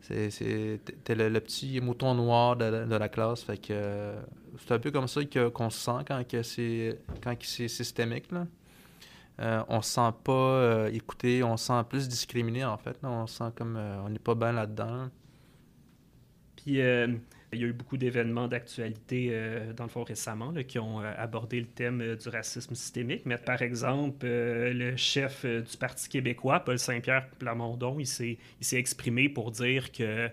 c'est, 0.00 0.80
t'es 1.02 1.14
le, 1.16 1.40
petit 1.40 1.80
mouton 1.80 2.14
noir 2.14 2.56
de, 2.56 2.64
la 2.64 3.08
classe, 3.08 3.42
fait 3.42 3.58
que 3.58 4.14
c'est 4.58 4.72
un 4.72 4.78
peu 4.78 4.92
comme 4.92 5.08
ça 5.08 5.20
qu'on 5.24 5.68
se 5.68 5.80
sent 5.80 6.04
quand, 6.06 6.22
que 6.28 6.44
c'est, 6.44 7.00
quand 7.24 7.34
c'est 7.42 7.66
systémique, 7.66 8.30
là. 8.30 8.46
Euh, 9.38 9.62
on 9.68 9.82
se 9.82 9.90
sent 9.90 10.10
pas 10.24 10.32
euh, 10.32 10.90
écouté, 10.92 11.42
on 11.42 11.58
se 11.58 11.66
sent 11.66 11.84
plus 11.88 12.08
discriminé 12.08 12.64
en 12.64 12.78
fait. 12.78 12.96
On 13.02 13.26
se 13.26 13.36
sent 13.36 13.52
comme 13.54 13.76
euh, 13.76 14.02
on 14.04 14.08
n'est 14.08 14.18
pas 14.18 14.34
bien 14.34 14.52
là-dedans. 14.52 15.10
Puis 16.56 16.80
il 17.52 17.60
y 17.60 17.64
a 17.64 17.66
eu 17.66 17.72
beaucoup 17.72 17.96
d'événements 17.96 18.48
d'actualité, 18.48 19.32
dans 19.76 19.84
le 19.84 19.90
fond, 19.90 20.02
récemment, 20.02 20.52
qui 20.66 20.78
ont 20.78 21.00
abordé 21.00 21.60
le 21.60 21.66
thème 21.66 22.16
du 22.16 22.28
racisme 22.28 22.74
systémique. 22.74 23.22
Mais 23.24 23.38
par 23.38 23.62
exemple, 23.62 24.26
le 24.26 24.96
chef 24.96 25.46
du 25.46 25.76
Parti 25.78 26.08
québécois, 26.08 26.60
Paul 26.60 26.78
Saint-Pierre 26.78 27.28
Plamondon, 27.38 27.98
il 27.98 28.06
s'est 28.06 28.38
exprimé 28.72 29.28
pour 29.28 29.52
dire 29.52 29.92
que 29.92 30.28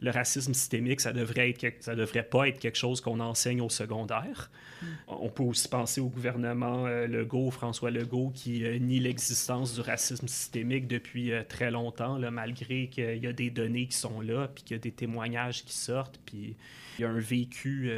le 0.00 0.10
racisme 0.10 0.52
systémique, 0.52 1.00
ça 1.00 1.12
devrait 1.12 1.50
être 1.50 1.64
ça 1.80 1.94
devrait 1.94 2.22
pas 2.22 2.48
être 2.48 2.58
quelque 2.58 2.76
chose 2.76 3.00
qu'on 3.00 3.20
enseigne 3.20 3.60
au 3.60 3.70
secondaire. 3.70 4.50
Mm. 4.82 4.86
On 5.08 5.28
peut 5.30 5.42
aussi 5.42 5.68
penser 5.68 6.00
au 6.00 6.08
gouvernement 6.08 6.86
euh, 6.86 7.06
Legault, 7.06 7.50
François 7.50 7.90
Legault, 7.90 8.30
qui 8.34 8.64
euh, 8.64 8.78
nie 8.78 9.00
l'existence 9.00 9.74
du 9.74 9.80
racisme 9.80 10.28
systémique 10.28 10.86
depuis 10.86 11.32
euh, 11.32 11.42
très 11.48 11.70
longtemps, 11.70 12.18
là, 12.18 12.30
malgré 12.30 12.88
qu'il 12.88 13.18
y 13.18 13.26
a 13.26 13.32
des 13.32 13.50
données 13.50 13.86
qui 13.86 13.96
sont 13.96 14.20
là, 14.20 14.48
puis 14.48 14.64
qu'il 14.64 14.76
y 14.76 14.80
a 14.80 14.82
des 14.82 14.92
témoignages 14.92 15.64
qui 15.64 15.74
sortent, 15.74 16.20
puis 16.26 16.56
il 16.98 17.02
y 17.02 17.04
a 17.04 17.08
un 17.08 17.18
vécu 17.18 17.90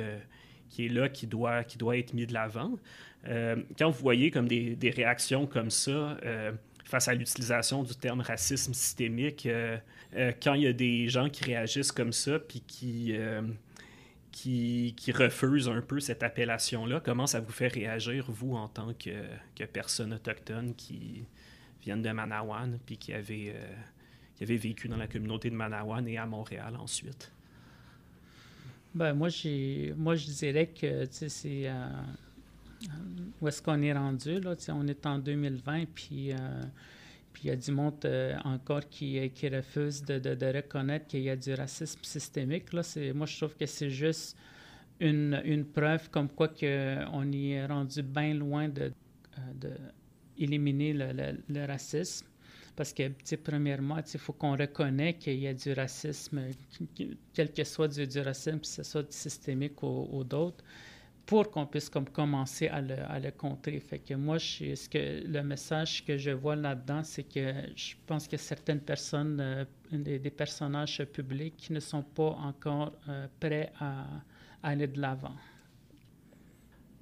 qui 0.69 0.87
est 0.87 0.89
là, 0.89 1.09
qui 1.09 1.27
doit, 1.27 1.65
qui 1.65 1.79
doit 1.79 1.97
être 1.97 2.15
mis 2.15 2.27
de 2.27 2.35
l'avant. 2.35 2.73
quand 3.25 3.91
vous 3.91 4.01
voyez 4.01 4.31
comme 4.31 4.49
des, 4.49 4.75
des 4.75 4.91
réactions 4.91 5.47
comme 5.47 5.71
ça 5.71 6.19
face 6.89 7.07
à 7.07 7.15
l'utilisation 7.15 7.83
du 7.83 7.95
terme 7.95 8.23
racisme 8.23 8.73
systémique, 8.73 9.45
euh, 9.47 9.77
quand 10.43 10.55
il 10.55 10.63
y 10.63 10.67
a 10.67 10.73
des 10.73 11.07
gens 11.09 11.29
qui 11.29 11.45
réagissent 11.45 11.93
comme 11.93 12.15
ça, 12.15 12.39
puis 12.39 12.63
qui, 12.67 13.15
euh, 13.15 13.43
qui, 14.33 14.95
qui, 14.97 15.13
refusent 15.13 15.69
un 15.69 15.83
peu 15.83 16.01
cette 16.01 16.23
appellation-là, 16.23 17.01
comment 17.05 17.27
ça 17.27 17.41
vous 17.41 17.53
fait 17.53 17.69
réagir, 17.69 18.25
vous, 18.31 18.55
en 18.55 18.69
tant 18.69 18.95
que, 18.95 19.11
personne 19.67 20.15
autochtone 20.15 20.75
qui 20.75 21.25
viennent 21.83 22.01
de 22.01 22.11
Manawan, 22.11 22.79
puis 22.87 22.97
qui 22.97 23.13
avait, 23.13 23.53
euh, 23.55 23.75
qui 24.37 24.45
avait 24.45 24.57
vécu 24.57 24.89
dans 24.89 24.97
la 24.97 25.09
communauté 25.09 25.51
de 25.51 25.55
Manawan 25.55 26.09
et 26.09 26.17
à 26.17 26.25
Montréal 26.25 26.75
ensuite? 26.77 27.31
Ben, 28.95 29.13
moi, 29.13 29.29
moi, 29.95 30.17
je 30.17 30.27
dirais 30.27 30.69
que 30.69 31.05
c'est. 31.11 31.71
Où 33.41 33.49
est-ce 33.49 33.63
qu'on 33.63 33.81
est 33.83 33.93
rendu? 33.93 34.41
Là? 34.41 34.55
On 34.71 34.87
est 34.87 35.07
en 35.07 35.19
2020, 35.19 35.87
puis 35.95 36.33
puis 37.39 37.45
il 37.45 37.51
y 37.51 37.53
a 37.53 37.57
du 37.57 37.71
monde 37.71 38.05
euh, 38.05 38.37
encore 38.45 38.89
qui, 38.89 39.31
qui 39.31 39.49
refuse 39.49 40.03
de, 40.03 40.19
de, 40.19 40.47
reconnaître 40.47 41.07
qu'il 41.07 41.21
y 41.21 41.31
a 41.31 41.37
du 41.37 41.55
racisme 41.55 42.01
systémique. 42.03 42.73
Là. 42.73 42.83
Moi, 43.15 43.27
je 43.27 43.37
trouve 43.37 43.55
que 43.55 43.65
c'est 43.65 43.91
juste 43.91 44.37
une, 44.99 45.41
une, 45.45 45.65
preuve 45.65 46.11
comme 46.11 46.29
quoi 46.29 46.51
on 47.13 47.31
est 47.31 47.65
rendu 47.67 48.03
bien 48.03 48.35
loin 48.35 48.69
de, 48.69 48.91
euh, 49.39 49.41
de 49.55 49.71
le, 50.37 51.37
le, 51.49 51.65
racisme. 51.65 52.27
Parce 52.75 52.93
que, 52.93 53.09
premièrement, 53.37 53.99
il 53.99 54.19
faut 54.19 54.33
qu'on 54.33 54.57
reconnaisse 54.57 55.17
qu'il 55.21 55.39
y 55.39 55.47
a 55.47 55.55
du 55.55 55.73
racisme, 55.73 56.41
quel 57.33 57.53
que 57.53 57.63
soit 57.63 57.87
du, 57.87 58.05
du 58.05 58.21
racisme, 58.21 58.59
que 58.59 58.67
ce 58.67 58.83
soit 58.83 59.13
systémique 59.13 59.81
ou, 59.85 60.09
ou 60.11 60.25
d'autres 60.25 60.65
pour 61.29 61.51
qu'on 61.51 61.67
puisse 61.67 61.91
comme 61.91 62.09
commencer 62.09 62.69
à 62.69 62.81
le, 62.81 62.97
à 63.07 63.31
contrer. 63.33 63.79
Fait 63.81 63.99
que 63.99 64.15
moi, 64.15 64.39
ce 64.39 64.89
que, 64.89 65.29
le 65.29 65.43
message 65.43 66.03
que 66.07 66.17
je 66.17 66.31
vois 66.31 66.57
là-dedans, 66.57 67.05
c'est 67.05 67.25
que 67.25 67.53
je 67.77 67.95
pense 68.07 68.27
que 68.27 68.39
certaines 68.39 68.81
personnes, 68.81 69.39
euh, 69.39 69.65
des, 69.93 70.31
personnages 70.31 71.05
publics 71.13 71.69
ne 71.69 71.81
sont 71.81 72.03
pas 72.03 72.31
encore 72.31 72.93
euh, 73.11 73.27
prêts 73.39 73.71
à, 73.79 74.07
aller 74.63 74.87
de 74.87 74.99
l'avant. 74.99 75.37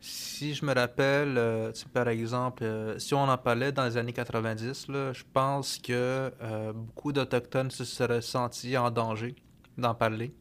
Si 0.00 0.54
je 0.54 0.64
me 0.64 0.74
rappelle, 0.74 1.38
euh, 1.38 1.72
par 1.92 2.08
exemple, 2.08 2.96
si 2.98 3.14
on 3.14 3.28
en 3.28 3.38
parlait 3.38 3.70
dans 3.70 3.84
les 3.84 3.96
années 3.96 4.12
90, 4.12 4.88
là, 4.88 5.12
je 5.12 5.22
pense 5.32 5.78
que 5.78 6.32
beaucoup 6.74 7.12
d'Autochtones 7.12 7.70
se 7.70 7.84
seraient 7.84 8.22
sentis 8.22 8.76
en 8.76 8.90
danger 8.90 9.36
d'en 9.78 9.94
parler. 9.94 10.34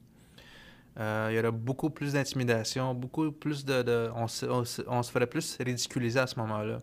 Euh, 0.97 1.27
il 1.29 1.35
y 1.35 1.39
aurait 1.39 1.51
beaucoup 1.51 1.89
plus 1.89 2.13
d'intimidation, 2.13 2.93
beaucoup 2.93 3.31
plus 3.31 3.65
de... 3.65 4.09
on, 4.15 4.27
se, 4.27 4.45
on, 4.45 5.03
se, 5.03 5.11
ferait 5.11 5.27
plus 5.27 5.57
ridiculiser 5.59 6.19
à 6.19 6.27
ce 6.27 6.39
moment-là. 6.39 6.77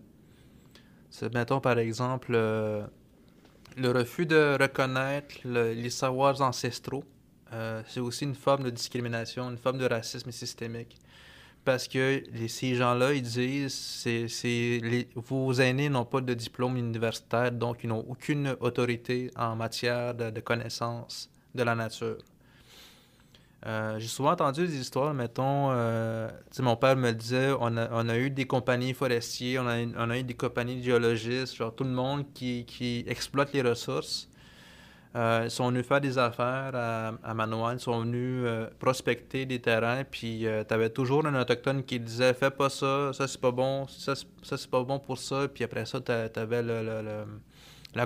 Mettons 1.34 1.60
par 1.60 1.78
exemple 1.78 2.32
euh, 2.34 2.86
le 3.76 3.90
refus 3.90 4.26
de 4.26 4.56
reconnaître 4.60 5.34
les 5.44 5.90
savoirs 5.90 6.40
ancestraux. 6.42 7.04
Euh, 7.52 7.82
c'est 7.86 8.00
aussi 8.00 8.24
une 8.24 8.34
forme 8.34 8.64
de 8.64 8.70
discrimination, 8.70 9.50
une 9.50 9.58
forme 9.58 9.78
de 9.78 9.86
racisme 9.86 10.30
systémique. 10.30 10.96
Parce 11.64 11.86
que 11.86 12.24
ces 12.48 12.74
gens-là, 12.74 13.12
ils 13.12 13.22
disent 13.22 14.06
vos 15.14 15.52
aînés 15.52 15.88
n'ont 15.88 16.04
pas 16.04 16.20
de 16.20 16.34
diplôme 16.34 16.76
universitaire, 16.76 17.52
donc 17.52 17.84
ils 17.84 17.88
n'ont 17.88 18.04
aucune 18.08 18.56
autorité 18.60 19.30
en 19.36 19.54
matière 19.54 20.12
de, 20.14 20.30
de 20.30 20.40
connaissance 20.40 21.30
de 21.54 21.62
la 21.62 21.76
nature. 21.76 22.18
Euh, 23.64 23.98
j'ai 24.00 24.08
souvent 24.08 24.32
entendu 24.32 24.66
des 24.66 24.76
histoires, 24.76 25.14
mettons, 25.14 25.70
euh, 25.70 26.28
mon 26.58 26.74
père 26.74 26.96
me 26.96 27.12
disait, 27.12 27.52
on 27.60 27.76
a, 27.76 27.88
on 27.92 28.08
a, 28.08 28.18
eu 28.18 28.28
des 28.28 28.44
compagnies 28.44 28.92
forestières, 28.92 29.62
on 29.62 29.68
a, 29.68 29.84
on 29.98 30.10
a 30.10 30.18
eu 30.18 30.24
des 30.24 30.34
compagnies 30.34 30.82
géologistes, 30.82 31.54
genre 31.54 31.72
tout 31.72 31.84
le 31.84 31.90
monde 31.90 32.24
qui, 32.34 32.64
qui 32.64 33.04
exploite 33.06 33.52
les 33.52 33.62
ressources. 33.62 34.28
Euh, 35.14 35.42
ils 35.44 35.50
sont 35.50 35.68
venus 35.68 35.86
faire 35.86 36.00
des 36.00 36.18
affaires 36.18 36.72
à, 36.74 37.12
à 37.22 37.72
ils 37.74 37.78
sont 37.80 38.00
venus 38.00 38.46
prospecter 38.80 39.46
des 39.46 39.60
terrains, 39.60 40.02
puis 40.10 40.46
tu 40.66 40.74
avais 40.74 40.90
toujours 40.90 41.24
un 41.26 41.40
autochtone 41.40 41.84
qui 41.84 42.00
disait 42.00 42.34
Fais 42.34 42.50
pas 42.50 42.70
ça, 42.70 43.12
ça 43.12 43.28
c'est 43.28 43.40
pas 43.40 43.52
bon, 43.52 43.86
ça, 43.86 44.14
c'est 44.42 44.70
pas 44.70 44.82
bon 44.82 44.98
pour 44.98 45.18
ça, 45.18 45.46
puis 45.46 45.62
après 45.62 45.86
ça, 45.86 46.00
tu 46.00 46.10
avais 46.10 46.62
le, 46.62 46.82
le 46.82 47.24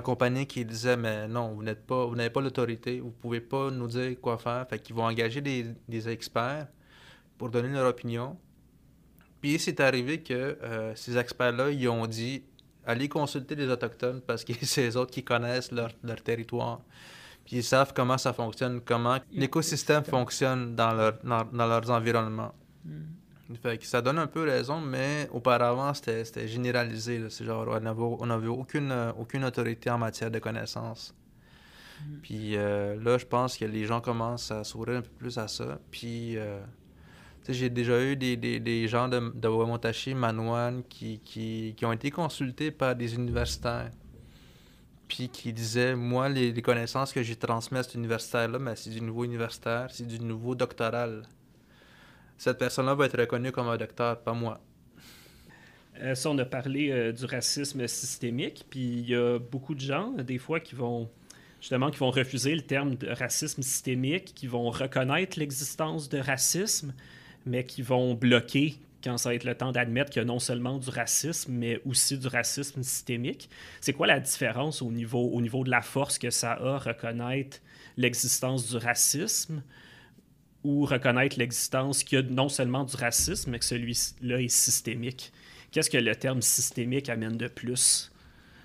compagnie 0.01 0.45
qui 0.45 0.65
disait 0.65 0.97
mais 0.97 1.27
non, 1.27 1.53
vous 1.53 1.63
n'êtes 1.63 1.85
pas, 1.85 2.05
vous 2.05 2.15
n'avez 2.15 2.29
pas 2.29 2.41
l'autorité, 2.41 2.99
vous 2.99 3.11
pouvez 3.11 3.41
pas 3.41 3.71
nous 3.71 3.87
dire 3.87 4.19
quoi 4.21 4.37
faire. 4.37 4.67
Fait 4.69 4.79
qu'ils 4.79 4.95
vont 4.95 5.05
engager 5.05 5.41
des, 5.41 6.09
experts 6.09 6.67
pour 7.37 7.49
donner 7.49 7.69
leur 7.69 7.87
opinion. 7.87 8.37
Puis 9.41 9.59
c'est 9.59 9.79
arrivé 9.79 10.21
que 10.21 10.33
euh, 10.33 10.95
ces 10.95 11.17
experts-là, 11.17 11.69
ils 11.69 11.87
ont 11.87 12.07
dit 12.07 12.43
allez 12.85 13.09
consulter 13.09 13.55
les 13.55 13.67
autochtones 13.69 14.21
parce 14.21 14.43
que 14.43 14.53
c'est 14.61 14.89
eux 14.89 14.97
autres 14.97 15.11
qui 15.11 15.23
connaissent 15.23 15.71
leur, 15.71 15.93
territoire. 16.23 16.81
Puis 17.45 17.57
ils 17.57 17.63
savent 17.63 17.93
comment 17.93 18.17
ça 18.17 18.33
fonctionne, 18.33 18.81
comment 18.81 19.19
l'écosystème 19.31 20.03
fonctionne 20.03 20.75
dans, 20.75 20.91
leur, 20.91 21.13
dans, 21.23 21.67
leurs 21.67 21.89
environnements. 21.89 22.53
Hmm. 22.83 23.03
Fait 23.55 23.77
que 23.77 23.85
ça 23.85 24.01
donne 24.01 24.19
un 24.19 24.27
peu 24.27 24.43
raison, 24.43 24.81
mais 24.81 25.29
auparavant, 25.31 25.93
c'était 25.93 26.47
généralisé. 26.47 27.29
C'est 27.29 27.45
genre, 27.45 27.65
on 27.69 28.25
n'avait 28.25 28.47
aucune, 28.47 28.93
aucune 29.17 29.45
autorité 29.45 29.89
en 29.89 29.97
matière 29.97 30.29
de 30.29 30.39
connaissances. 30.39 31.15
Mm. 32.01 32.17
Puis 32.21 32.57
euh, 32.57 33.01
là, 33.01 33.17
je 33.17 33.25
pense 33.25 33.57
que 33.57 33.65
les 33.65 33.85
gens 33.85 34.01
commencent 34.01 34.51
à 34.51 34.63
s'ouvrir 34.63 34.97
un 34.97 35.01
peu 35.01 35.11
plus 35.17 35.37
à 35.37 35.47
ça. 35.47 35.79
Puis, 35.91 36.37
euh, 36.37 36.59
j'ai 37.47 37.69
déjà 37.69 38.01
eu 38.03 38.17
des, 38.17 38.35
des, 38.35 38.59
des 38.59 38.87
gens 38.89 39.07
de, 39.07 39.31
de 39.33 39.47
Wamontashi, 39.47 40.13
Manouane, 40.13 40.83
qui, 40.89 41.19
qui, 41.19 41.73
qui, 41.77 41.85
ont 41.85 41.93
été 41.93 42.11
consultés 42.11 42.71
par 42.71 42.95
des 42.95 43.15
universitaires 43.15 43.91
puis 45.07 45.29
qui 45.29 45.53
disait 45.53 45.95
Moi, 45.95 46.29
les, 46.29 46.61
connaissances 46.61 47.13
que 47.13 47.23
j'ai 47.23 47.35
transmises 47.35 47.79
à 47.79 47.83
cet 47.83 47.95
universitaire-là, 47.95 48.59
ben, 48.59 48.75
c'est 48.75 48.89
du 48.89 49.01
niveau 49.01 49.23
universitaire, 49.23 49.87
c'est 49.91 50.05
du 50.05 50.19
niveau 50.19 50.55
doctoral. 50.55 51.23
Cette 52.37 52.57
personne-là 52.57 52.93
va 52.93 53.05
être 53.05 53.19
reconnue 53.19 53.51
comme 53.51 53.67
un 53.67 53.77
docteur, 53.77 54.19
pas 54.19 54.33
moi. 54.33 54.59
Euh, 56.01 56.13
ça, 56.15 56.29
on 56.29 56.37
a 56.37 56.45
parlé 56.45 56.91
euh, 56.91 57.11
du 57.11 57.25
racisme 57.25 57.87
systémique, 57.87 58.65
puis 58.69 58.79
il 58.79 59.09
y 59.09 59.15
a 59.15 59.39
beaucoup 59.39 59.73
de 59.73 59.79
gens, 59.79 60.11
des 60.11 60.37
fois, 60.37 60.59
qui 60.59 60.75
vont 60.75 61.09
justement 61.59 61.89
qui 61.89 61.97
vont 61.97 62.11
refuser 62.11 62.55
le 62.55 62.61
terme 62.61 62.95
de 62.95 63.09
racisme 63.09 63.61
systémique, 63.61 64.33
qui 64.35 64.47
vont 64.47 64.69
reconnaître 64.69 65.39
l'existence 65.39 66.09
de 66.09 66.19
racisme, 66.19 66.93
mais 67.45 67.63
qui 67.65 67.81
vont 67.81 68.13
bloquer 68.13 68.75
quand 69.03 69.17
ça 69.17 69.29
va 69.29 69.35
être 69.35 69.43
le 69.43 69.55
temps 69.55 69.71
d'admettre 69.71 70.11
qu'il 70.11 70.21
y 70.21 70.23
a 70.23 70.25
non 70.25 70.39
seulement 70.39 70.77
du 70.77 70.89
racisme, 70.89 71.53
mais 71.53 71.81
aussi 71.85 72.17
du 72.17 72.27
racisme 72.27 72.83
systémique. 72.83 73.49
C'est 73.79 73.93
quoi 73.93 74.07
la 74.07 74.19
différence 74.19 74.81
au 74.81 74.91
niveau, 74.91 75.29
au 75.31 75.41
niveau 75.41 75.63
de 75.63 75.69
la 75.69 75.81
force 75.81 76.17
que 76.17 76.29
ça 76.29 76.53
a 76.53 76.77
reconnaître 76.77 77.59
l'existence 77.95 78.69
du 78.69 78.77
racisme? 78.77 79.61
Ou 80.63 80.85
reconnaître 80.85 81.37
l'existence 81.37 82.03
qu'il 82.03 82.19
y 82.19 82.21
a 82.21 82.25
non 82.25 82.49
seulement 82.49 82.83
du 82.83 82.95
racisme, 82.95 83.51
mais 83.51 83.59
que 83.59 83.65
celui-là 83.65 84.41
est 84.41 84.47
systémique? 84.47 85.31
Qu'est-ce 85.71 85.89
que 85.89 85.97
le 85.97 86.15
terme 86.15 86.41
systémique 86.41 87.09
amène 87.09 87.37
de 87.37 87.47
plus? 87.47 88.11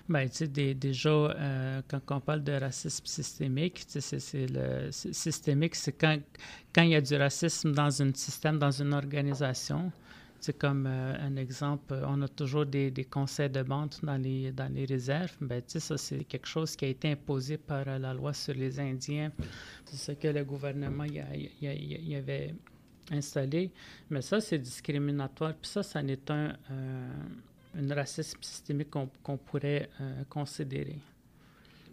Bien, 0.09 0.27
tu 0.27 0.47
sais, 0.47 0.75
déjà, 0.75 1.11
euh, 1.11 1.83
quand 1.89 2.01
on 2.11 2.21
parle 2.21 2.43
de 2.43 2.53
racisme 2.53 3.07
systémique, 3.07 3.85
c'est 3.87 4.51
le 4.51 4.91
systémique, 4.91 5.75
c'est 5.75 5.93
quand, 5.93 6.19
quand 6.75 6.83
il 6.83 6.91
y 6.91 6.97
a 6.97 7.01
du 7.01 7.15
racisme 7.15 7.73
dans 7.73 8.03
un 8.03 8.13
système, 8.13 8.59
dans 8.59 8.71
une 8.71 8.93
organisation. 8.95 9.93
C'est 10.43 10.59
comme 10.59 10.87
euh, 10.89 11.15
un 11.21 11.37
exemple, 11.37 11.95
on 12.05 12.21
a 12.21 12.27
toujours 12.27 12.67
des, 12.67 13.07
conseils 13.09 13.49
de 13.49 13.63
bande 13.63 13.95
dans 14.03 14.17
les, 14.17 14.51
dans 14.51 14.71
les 14.73 14.85
réserves. 14.85 15.37
Ben, 15.41 15.63
ça, 15.67 15.97
c'est 15.97 16.25
quelque 16.25 16.49
chose 16.49 16.75
qui 16.75 16.85
a 16.85 16.89
été 16.89 17.13
imposé 17.13 17.57
par 17.59 17.87
euh, 17.87 17.97
la 17.99 18.13
loi 18.13 18.33
sur 18.33 18.53
les 18.53 18.81
Indiens. 18.81 19.31
C'est 19.85 19.97
ce 19.97 20.13
que 20.13 20.27
le 20.27 20.45
gouvernement 20.45 21.05
y, 21.05 22.17
avait 22.17 22.55
installé. 23.13 23.71
Mais 24.11 24.21
ça, 24.21 24.41
c'est 24.41 24.59
discriminatoire. 24.59 25.55
Puis 25.55 25.71
ça, 25.71 25.85
ça 25.85 26.03
n'est 26.03 26.29
un, 26.29 26.57
un 27.79 27.95
racisme 27.95 28.43
systémique 28.43 28.91
qu'on 28.91 29.37
pourrait 29.37 29.89
euh, 30.01 30.25
considérer. 30.29 30.99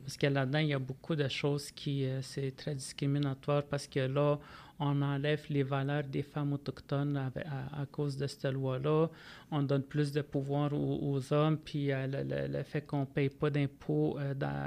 Parce 0.04 0.18
que 0.18 0.28
là-dedans, 0.28 0.60
il 0.60 0.70
y 0.70 0.74
a 0.74 0.80
beaucoup 0.80 1.16
de 1.16 1.28
choses 1.28 1.72
qui, 1.72 2.06
euh, 2.06 2.22
c'est 2.22 2.56
très 2.56 2.74
discriminatoire 2.74 3.64
parce 3.64 3.88
que 3.88 4.00
là, 4.00 4.40
on 4.80 5.02
enlève 5.02 5.46
les 5.50 5.64
valeurs 5.64 6.04
des 6.04 6.24
femmes 6.24 6.54
autochtones 6.54 7.18
à, 7.18 7.86
cause 7.92 8.18
de 8.18 8.28
cette 8.28 8.46
loi-là. 8.46 9.10
On 9.52 9.62
donne 9.64 9.84
plus 9.84 10.12
de 10.12 10.22
pouvoir 10.22 10.72
aux, 10.74 11.34
hommes, 11.34 11.58
puis 11.58 11.92
euh, 11.92 12.48
le, 12.48 12.64
fait 12.64 12.82
qu'on 12.82 13.02
ne 13.02 13.06
paye 13.06 13.30
pas 13.30 13.50
d'impôts 13.50 14.18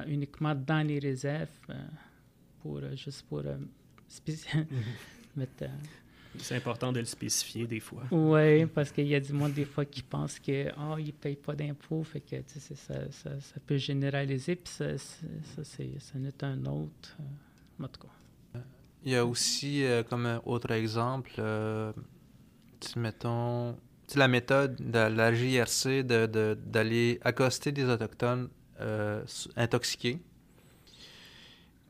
uniquement 0.07 0.54
dans 0.54 0.87
les 0.87 0.99
réserves, 0.99 1.49
pour, 2.61 2.81
juste 2.95 3.23
pour 3.28 3.42
mettre 5.37 5.64
c'est 6.38 6.57
important 6.57 6.92
de 6.92 7.00
le 7.00 7.04
spécifier 7.04 7.66
des 7.66 7.81
fois. 7.81 8.04
Oui, 8.11 8.66
parce 8.66 8.90
qu'il 8.90 9.07
y 9.07 9.14
a 9.14 9.21
du 9.21 9.33
monde 9.33 9.52
des 9.52 9.64
fois 9.64 9.85
qui 9.85 10.02
pense 10.02 10.38
que 10.38 10.71
oh, 10.78 10.97
ils 10.99 11.07
ne 11.07 11.12
payent 11.12 11.37
pas 11.37 11.54
d'impôts, 11.54 12.02
fait 12.04 12.21
que 12.21 12.37
ça, 12.47 12.75
ça, 13.11 13.40
ça, 13.40 13.61
peut 13.66 13.76
généraliser, 13.76 14.57
puis 14.57 14.73
ça, 14.73 14.97
ça, 14.97 15.64
ça 15.64 16.19
n'est 16.19 16.45
un 16.45 16.64
autre. 16.66 17.16
Euh, 17.21 17.85
en 17.85 17.88
tout 17.88 18.00
cas. 18.00 18.09
Il 19.04 19.12
y 19.12 19.16
a 19.16 19.26
aussi, 19.26 19.85
euh, 19.85 20.02
comme 20.02 20.40
autre 20.44 20.71
exemple, 20.71 21.32
euh, 21.38 21.92
mettons, 22.97 23.76
la 24.14 24.28
méthode 24.28 24.76
de 24.76 24.99
la 24.99 25.32
JRC 25.32 26.02
d'aller 26.02 27.14
de, 27.14 27.18
accoster 27.26 27.73
des 27.73 27.85
Autochtones 27.85 28.49
euh, 28.80 29.25
intoxiqués. 29.56 30.21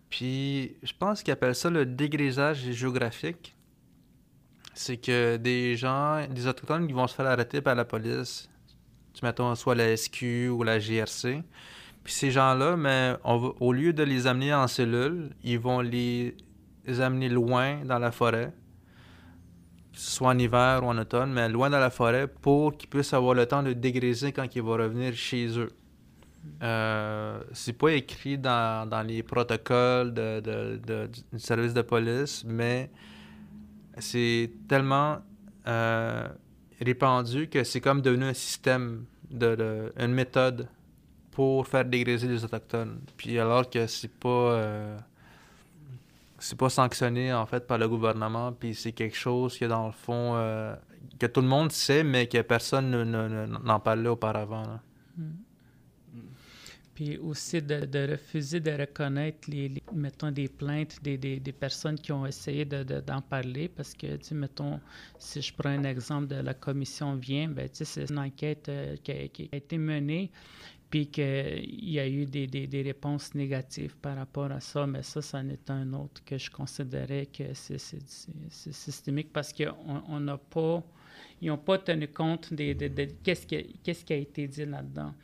Puis, 0.09 0.77
je 0.83 0.93
pense 0.99 1.23
qu'ils 1.23 1.33
appellent 1.33 1.55
ça 1.55 1.71
le 1.71 1.87
dégrisage 1.87 2.71
géographique 2.71 3.57
c'est 4.75 4.97
que 4.97 5.37
des 5.37 5.77
gens, 5.77 6.27
des 6.29 6.47
autochtones 6.47 6.87
qui 6.87 6.93
vont 6.93 7.07
se 7.07 7.15
faire 7.15 7.27
arrêter 7.27 7.61
par 7.61 7.75
la 7.75 7.85
police, 7.85 8.49
tu 9.15 9.25
mettons 9.25 9.55
soit 9.55 9.75
la 9.75 9.97
SQ 9.97 10.49
ou 10.51 10.63
la 10.63 10.79
GRC, 10.79 11.43
puis 12.03 12.13
ces 12.13 12.31
gens-là, 12.31 12.77
mais 12.77 13.15
au 13.25 13.73
lieu 13.73 13.93
de 13.93 14.03
les 14.03 14.27
amener 14.27 14.55
en 14.55 14.67
cellule, 14.67 15.31
ils 15.45 15.59
vont 15.59 15.81
les, 15.81 16.37
amener 17.01 17.29
loin 17.29 17.85
dans 17.85 17.99
la 17.99 18.13
forêt, 18.13 18.53
soit 19.93 20.29
en 20.29 20.39
hiver 20.39 20.83
ou 20.83 20.87
en 20.87 20.99
automne, 20.99 21.33
mais 21.33 21.49
loin 21.49 21.71
dans 21.71 21.79
la 21.79 21.91
forêt 21.91 22.27
pour 22.27 22.77
qu'ils 22.77 22.89
puissent 22.89 23.15
avoir 23.15 23.35
le 23.35 23.47
temps 23.47 23.63
de 23.63 23.73
dégriser 23.73 24.33
quand 24.33 24.55
ils 24.55 24.63
vont 24.63 24.73
revenir 24.73 25.15
chez 25.15 25.59
eux. 25.59 25.71
Euh, 26.63 27.41
c'est 27.53 27.73
pas 27.73 27.93
écrit 27.93 28.37
dans, 28.37 29.07
les 29.07 29.23
protocoles 29.23 30.13
du 30.13 31.39
service 31.39 31.75
de 31.75 31.83
police, 31.83 32.45
mais 32.47 32.91
c'est 33.99 34.51
tellement 34.69 35.19
euh, 35.69 36.29
répandu 36.81 37.49
que 37.49 37.63
c'est 37.63 37.81
comme 37.81 38.01
devenu 38.01 38.25
un 38.25 38.35
système, 38.35 39.05
une 39.31 40.13
méthode 40.13 40.69
pour 41.31 41.67
faire 41.67 41.85
dégréser 41.85 42.29
les 42.29 42.45
autochtones. 42.45 43.01
Puis 43.17 43.39
alors 43.39 43.69
que 43.69 43.87
c'est 43.87 44.13
pas 44.13 44.29
euh, 44.29 44.99
c'est 46.43 46.59
pas 46.59 46.69
sanctionné 46.71 47.33
en 47.33 47.47
fait 47.47 47.67
par 47.67 47.79
le 47.79 47.89
gouvernement, 47.89 48.53
puis 48.53 48.75
c'est 48.75 48.93
quelque 48.93 49.17
chose 49.17 49.57
que 49.57 49.65
dans 49.65 49.87
le 49.87 49.93
fond 49.93 50.35
euh, 50.35 50.75
que 51.19 51.27
tout 51.27 51.41
le 51.41 51.47
monde 51.47 51.71
sait, 51.71 52.03
mais 52.03 52.27
que 52.27 52.43
personne 52.43 52.91
n'en 53.63 53.81
parlait 53.81 54.09
auparavant. 54.09 54.81
Mm. 55.17 55.23
Puis 56.95 57.17
aussi 57.17 57.63
de, 57.63 57.87
de, 57.87 58.11
refuser 58.11 58.61
de 58.61 58.73
reconnaître, 58.73 59.49
les, 59.49 59.83
mettons, 59.95 60.31
des 60.31 60.49
plaintes 60.49 61.03
des, 61.03 61.17
des, 61.17 61.53
personnes 61.53 61.99
qui 61.99 62.13
ont 62.13 62.27
essayé 62.27 62.67
d'en 62.67 62.85
de, 62.85 63.23
parler. 63.31 63.69
Parce 63.69 63.95
que, 63.95 64.17
tu 64.17 64.35
mettons, 64.35 64.79
si 65.19 65.41
je 65.41 65.55
prends 65.55 65.71
un 65.71 65.85
exemple 65.85 66.27
de 66.27 66.37
la 66.37 66.53
commission 66.53 67.15
vient, 67.15 67.49
ben, 67.49 67.69
tu 67.71 67.85
c'est 67.87 68.11
une 68.11 68.19
enquête 68.19 68.69
euh, 68.69 68.97
qui, 69.03 69.13
a, 69.51 69.57
été 69.57 69.79
menée, 69.79 70.31
puis 70.93 71.07
qu'il 71.07 71.91
y 71.91 71.99
a 71.99 72.07
eu 72.07 72.27
des, 72.27 72.47
des, 72.47 72.83
réponses 72.83 73.35
négatives 73.35 73.97
par 73.97 74.15
rapport 74.15 74.53
à 74.53 74.61
ça. 74.61 74.87
Mais 74.87 75.03
ça, 75.03 75.23
ça 75.23 75.39
en 75.39 75.73
un 75.73 75.93
autre 75.95 76.23
que 76.23 76.37
je 76.37 76.51
considérais 76.51 77.25
que 77.25 77.55
c'est 77.55 77.79
systémique 78.51 79.33
parce 79.33 79.55
qu'on 79.55 80.21
n'a 80.21 80.37
pas... 80.37 80.85
Ils 81.41 81.49
n'ont 81.49 81.57
pas 81.57 81.79
tenu 81.79 82.09
compte 82.09 82.53
de, 82.53 82.75
qu'est-ce 83.23 83.47
qui, 84.05 84.13
a 84.13 84.17
été 84.17 84.47
dit 84.47 84.67
là-dedans. 84.67 85.15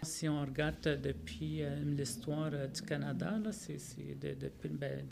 Si 0.00 0.28
on 0.28 0.42
regarde 0.42 1.00
depuis 1.02 1.62
euh, 1.62 1.76
l'histoire 1.84 2.50
euh, 2.52 2.68
du 2.68 2.80
Canada, 2.80 3.36
c'est, 3.50 3.78
depuis, 4.16 4.68
ben, 4.68 5.04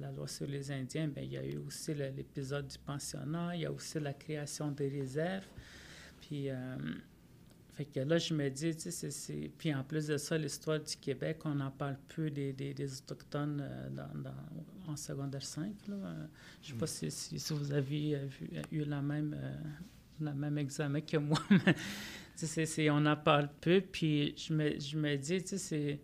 la, 0.00 0.10
loi 0.10 0.26
sur 0.26 0.46
les 0.48 0.72
Indiens, 0.72 1.06
ben, 1.06 1.22
il 1.22 1.32
y 1.32 1.38
a 1.38 1.46
eu 1.46 1.56
aussi 1.58 1.94
l'épisode 1.94 2.66
du 2.66 2.78
pensionnat, 2.78 3.54
il 3.54 3.62
y 3.62 3.66
a 3.66 3.70
aussi 3.70 4.00
la 4.00 4.12
création 4.12 4.72
des 4.72 4.88
réserves. 4.88 5.46
Puis, 6.20 6.50
euh, 6.50 6.76
fait 7.74 7.86
que 7.86 8.00
là, 8.00 8.18
je 8.18 8.34
me 8.34 8.50
dis, 8.50 8.76
tu 8.76 8.90
sais, 8.90 9.10
c'est, 9.10 9.50
Puis 9.56 9.74
en 9.74 9.82
plus 9.82 10.06
de 10.06 10.18
ça, 10.18 10.36
l'histoire 10.36 10.78
du 10.78 10.94
Québec, 10.96 11.38
on 11.44 11.54
n'en 11.54 11.70
parle 11.70 11.96
plus 12.08 12.30
des, 12.30 12.52
des, 12.52 12.98
Autochtones 13.00 13.64
dans, 13.90 14.92
en 14.92 14.96
secondaire 14.96 15.42
5. 15.42 15.72
Là. 15.88 15.96
Je 16.62 16.68
ne 16.68 16.72
sais 16.74 16.78
pas 16.78 16.86
si, 16.86 17.10
si, 17.10 17.52
vous 17.54 17.72
avez 17.72 18.28
eu 18.70 18.84
la 18.84 19.00
même, 19.00 19.34
la 20.20 20.34
même 20.34 20.58
examen 20.58 21.00
que 21.00 21.16
moi, 21.16 21.38
c'est, 22.34 22.90
on 22.90 23.06
en 23.06 23.16
parle 23.16 23.48
peu, 23.60 23.80
puis 23.80 24.34
je 24.36 24.52
me, 24.52 24.78
je 24.78 24.98
me 24.98 25.16
dis, 25.16 25.42
tu 25.42 25.56
sais, 25.56 26.00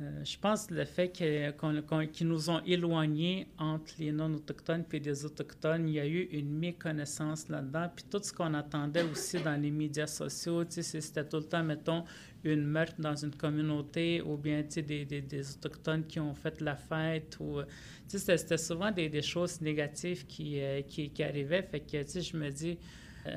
euh, 0.00 0.24
je 0.24 0.36
pense 0.38 0.72
le 0.72 0.84
fait 0.84 1.12
qu'ils 1.12 2.26
nous 2.26 2.50
ont 2.50 2.60
éloignés 2.66 3.46
entre 3.58 3.94
les 4.00 4.10
non-autochtones 4.10 4.84
et 4.92 4.98
les 4.98 5.24
autochtones, 5.24 5.88
il 5.88 5.94
y 5.94 6.00
a 6.00 6.06
eu 6.06 6.22
une 6.32 6.50
méconnaissance 6.50 7.48
là-dedans. 7.48 7.88
Puis 7.94 8.04
tout 8.10 8.20
ce 8.20 8.32
qu'on 8.32 8.54
attendait 8.54 9.04
aussi 9.04 9.40
dans 9.40 9.60
les 9.60 9.70
médias 9.70 10.08
sociaux, 10.08 10.64
c'était 10.68 11.24
tout 11.24 11.36
le 11.36 11.44
temps, 11.44 11.62
mettons, 11.62 12.02
une 12.42 12.64
meurtre 12.64 12.96
dans 12.98 13.14
une 13.14 13.36
communauté 13.36 14.20
ou 14.20 14.36
bien 14.36 14.62
des, 14.62 15.50
autochtones 15.56 16.04
qui 16.06 16.18
ont 16.18 16.34
fait 16.34 16.60
la 16.60 16.74
fête. 16.74 17.36
ou 17.38 17.60
C'était 18.08 18.58
souvent 18.58 18.90
des, 18.90 19.22
choses 19.22 19.60
négatives 19.60 20.26
qui, 20.26 20.60
euh, 20.60 20.82
qui, 20.82 21.10
qui, 21.10 21.22
arrivaient. 21.22 21.62
Fait 21.62 21.78
que 21.78 22.20
je 22.20 22.36
me 22.36 22.50
dis 22.50 22.78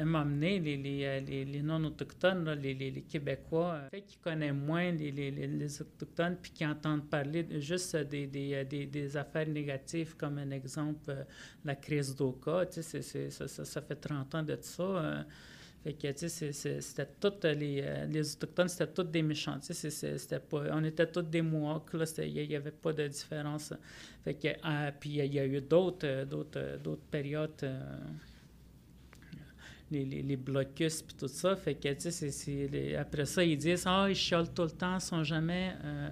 m'amener 0.04 0.60
les, 0.60 0.78
les, 0.78 1.06
euh, 1.06 1.20
les, 1.22 1.46
les 1.46 1.62
non-autochtones, 1.62 2.50
les, 2.62 3.06
Québécois, 3.08 3.82
euh, 3.94 4.00
qui 4.06 4.18
connaissent 4.18 4.54
moins 4.54 4.92
les, 4.92 5.82
autochtones, 5.82 6.38
puis 6.42 6.52
qui 6.52 6.66
entendent 6.66 7.10
parler 7.10 7.48
juste 7.62 7.96
des, 7.96 8.30
euh, 8.54 9.20
affaires 9.20 9.48
négatives, 9.48 10.16
comme 10.18 10.38
un 10.40 10.52
exemple, 10.52 11.26
la 11.64 11.76
crise 11.76 12.16
d'Oka. 12.16 12.66
Tu 12.66 12.84
sais, 12.84 13.02
ça, 13.02 13.82
fait 13.82 13.96
30 13.96 14.36
ans 14.36 14.44
de 14.44 14.58
ça. 14.62 15.26
Fait 15.84 15.94
que, 15.94 16.12
tu 16.12 16.28
sais, 16.28 16.52
c'était 16.52 17.08
toutes 17.20 17.46
les, 17.46 17.82
Autochtones, 18.34 18.68
c'était 18.68 18.92
toutes 18.92 19.12
des 19.12 19.22
méchants. 19.22 19.60
Tu 19.60 19.74
sais, 19.74 19.90
c'était 19.90 20.40
pas, 20.40 20.64
on 20.72 20.84
était 20.84 21.08
tous 21.10 21.22
des 21.22 21.42
Mohawks, 21.42 21.92
il 22.18 22.48
n'y 22.48 22.56
avait 22.56 22.72
pas 22.72 22.92
de 22.92 23.08
différence. 23.08 23.74
Fait 24.26 24.34
que, 24.34 24.50
puis 25.00 25.12
il 25.12 25.34
y 25.34 25.40
a 25.40 25.46
eu 25.46 25.62
d'autres 25.62 26.26
périodes 27.10 27.64
les, 29.92 30.38
blocus 30.38 31.02
puis 31.02 31.16
tout 31.16 31.28
ça. 31.28 31.56
Fait 31.56 31.76
que, 31.76 32.98
après 32.98 33.26
ça, 33.26 33.44
ils 33.44 33.58
disent 33.58 33.84
«Ah, 33.86 34.08
ils 34.10 34.16
chiolent 34.16 34.54
tout 34.54 34.64
le 34.64 34.72
temps, 34.72 35.00
sont 35.00 35.24
jamais, 35.24 35.74
euh, 35.84 36.10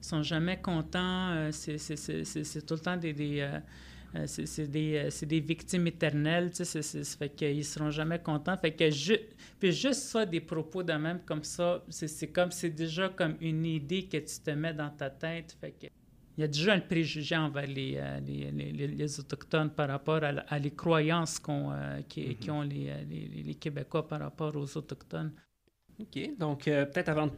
sont 0.00 0.22
jamais 0.22 0.58
contents, 0.60 1.30
euh, 1.32 1.50
c'est 1.52 2.66
tout 2.66 2.74
le 2.74 2.80
temps 2.80 2.96
des... 2.96 3.12
des 3.12 3.40
euh, 4.14 4.24
c'est 4.26 4.70
des, 4.70 5.10
des, 5.26 5.40
victimes 5.40 5.86
éternelles, 5.86 6.50
tu 6.50 6.64
sais, 6.64 7.04
fait 7.04 7.28
qu'ils 7.28 7.62
seront 7.62 7.90
jamais 7.90 8.18
contents. 8.18 8.56
Fait 8.56 8.72
que 8.72 8.88
puis 9.58 9.70
juste 9.72 10.00
ça, 10.00 10.24
des 10.24 10.40
propos 10.40 10.82
de 10.82 10.94
même 10.94 11.20
comme 11.26 11.44
ça, 11.44 11.84
c'est 11.90 12.28
comme, 12.28 12.50
c'est 12.50 12.70
déjà 12.70 13.10
comme 13.10 13.36
une 13.42 13.66
idée 13.66 14.04
que 14.04 14.16
tu 14.16 14.40
te 14.42 14.50
mets 14.52 14.72
dans 14.72 14.88
ta 14.88 15.10
tête. 15.10 15.54
Fait 15.60 15.72
que 15.72 15.88
il 16.38 16.42
y 16.42 16.44
a 16.44 16.48
déjà 16.48 16.72
un 16.72 16.80
préjugé 16.80 17.36
envers 17.36 17.66
les, 17.66 17.96
euh, 17.96 18.20
les, 18.20 18.52
les, 18.52 18.86
les 18.86 19.20
Autochtones 19.20 19.70
par 19.70 19.88
rapport 19.88 20.20
à, 20.22 20.58
les 20.60 20.70
croyances 20.70 21.40
qu'on, 21.40 21.72
euh, 21.72 22.00
qui, 22.08 22.36
qui, 22.36 22.48
mm-hmm. 22.48 22.52
ont 22.52 22.62
les, 22.62 23.56
Québécois 23.56 24.06
par 24.06 24.20
rapport 24.20 24.54
aux 24.54 24.76
Autochtones. 24.76 25.32
OK. 25.98 26.38
Donc, 26.38 26.68
euh, 26.68 26.86
peut-être 26.86 27.08
avant 27.08 27.28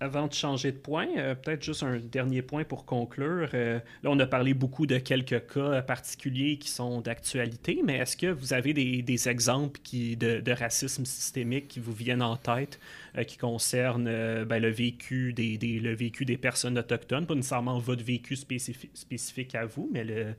avant 0.00 0.26
de 0.26 0.32
changer 0.32 0.72
de 0.72 0.78
point, 0.78 1.08
euh, 1.18 1.34
peut-être 1.34 1.62
juste 1.62 1.82
un 1.82 1.98
dernier 1.98 2.40
point 2.40 2.64
pour 2.64 2.86
conclure. 2.86 3.50
Euh, 3.52 3.78
là, 4.02 4.10
on 4.10 4.18
a 4.18 4.26
parlé 4.26 4.54
beaucoup 4.54 4.86
de 4.86 4.98
quelques 4.98 5.46
cas 5.52 5.82
particuliers 5.82 6.56
qui 6.58 6.70
sont 6.70 7.02
d'actualité, 7.02 7.82
mais 7.84 7.98
est-ce 7.98 8.16
que 8.16 8.26
vous 8.26 8.54
avez 8.54 8.72
des, 8.72 9.28
exemples 9.28 9.78
qui, 9.82 10.16
de, 10.16 10.52
racisme 10.52 11.04
systémique 11.04 11.68
qui 11.68 11.80
vous 11.80 11.92
viennent 11.92 12.22
en 12.22 12.36
tête, 12.36 12.80
euh, 13.18 13.24
qui 13.24 13.36
concernent 13.36 14.04
ben, 14.44 14.58
le, 14.58 14.70
vécu 14.70 15.34
des, 15.34 15.58
le 15.58 15.94
vécu 15.94 16.24
des 16.24 16.38
personnes 16.38 16.78
autochtones, 16.78 17.26
pas 17.26 17.34
nécessairement 17.34 17.78
votre 17.78 18.02
vécu 18.02 18.36
spécifique, 18.36 19.54
à 19.54 19.66
vous, 19.66 19.90
mais 19.92 20.04
le, 20.04 20.34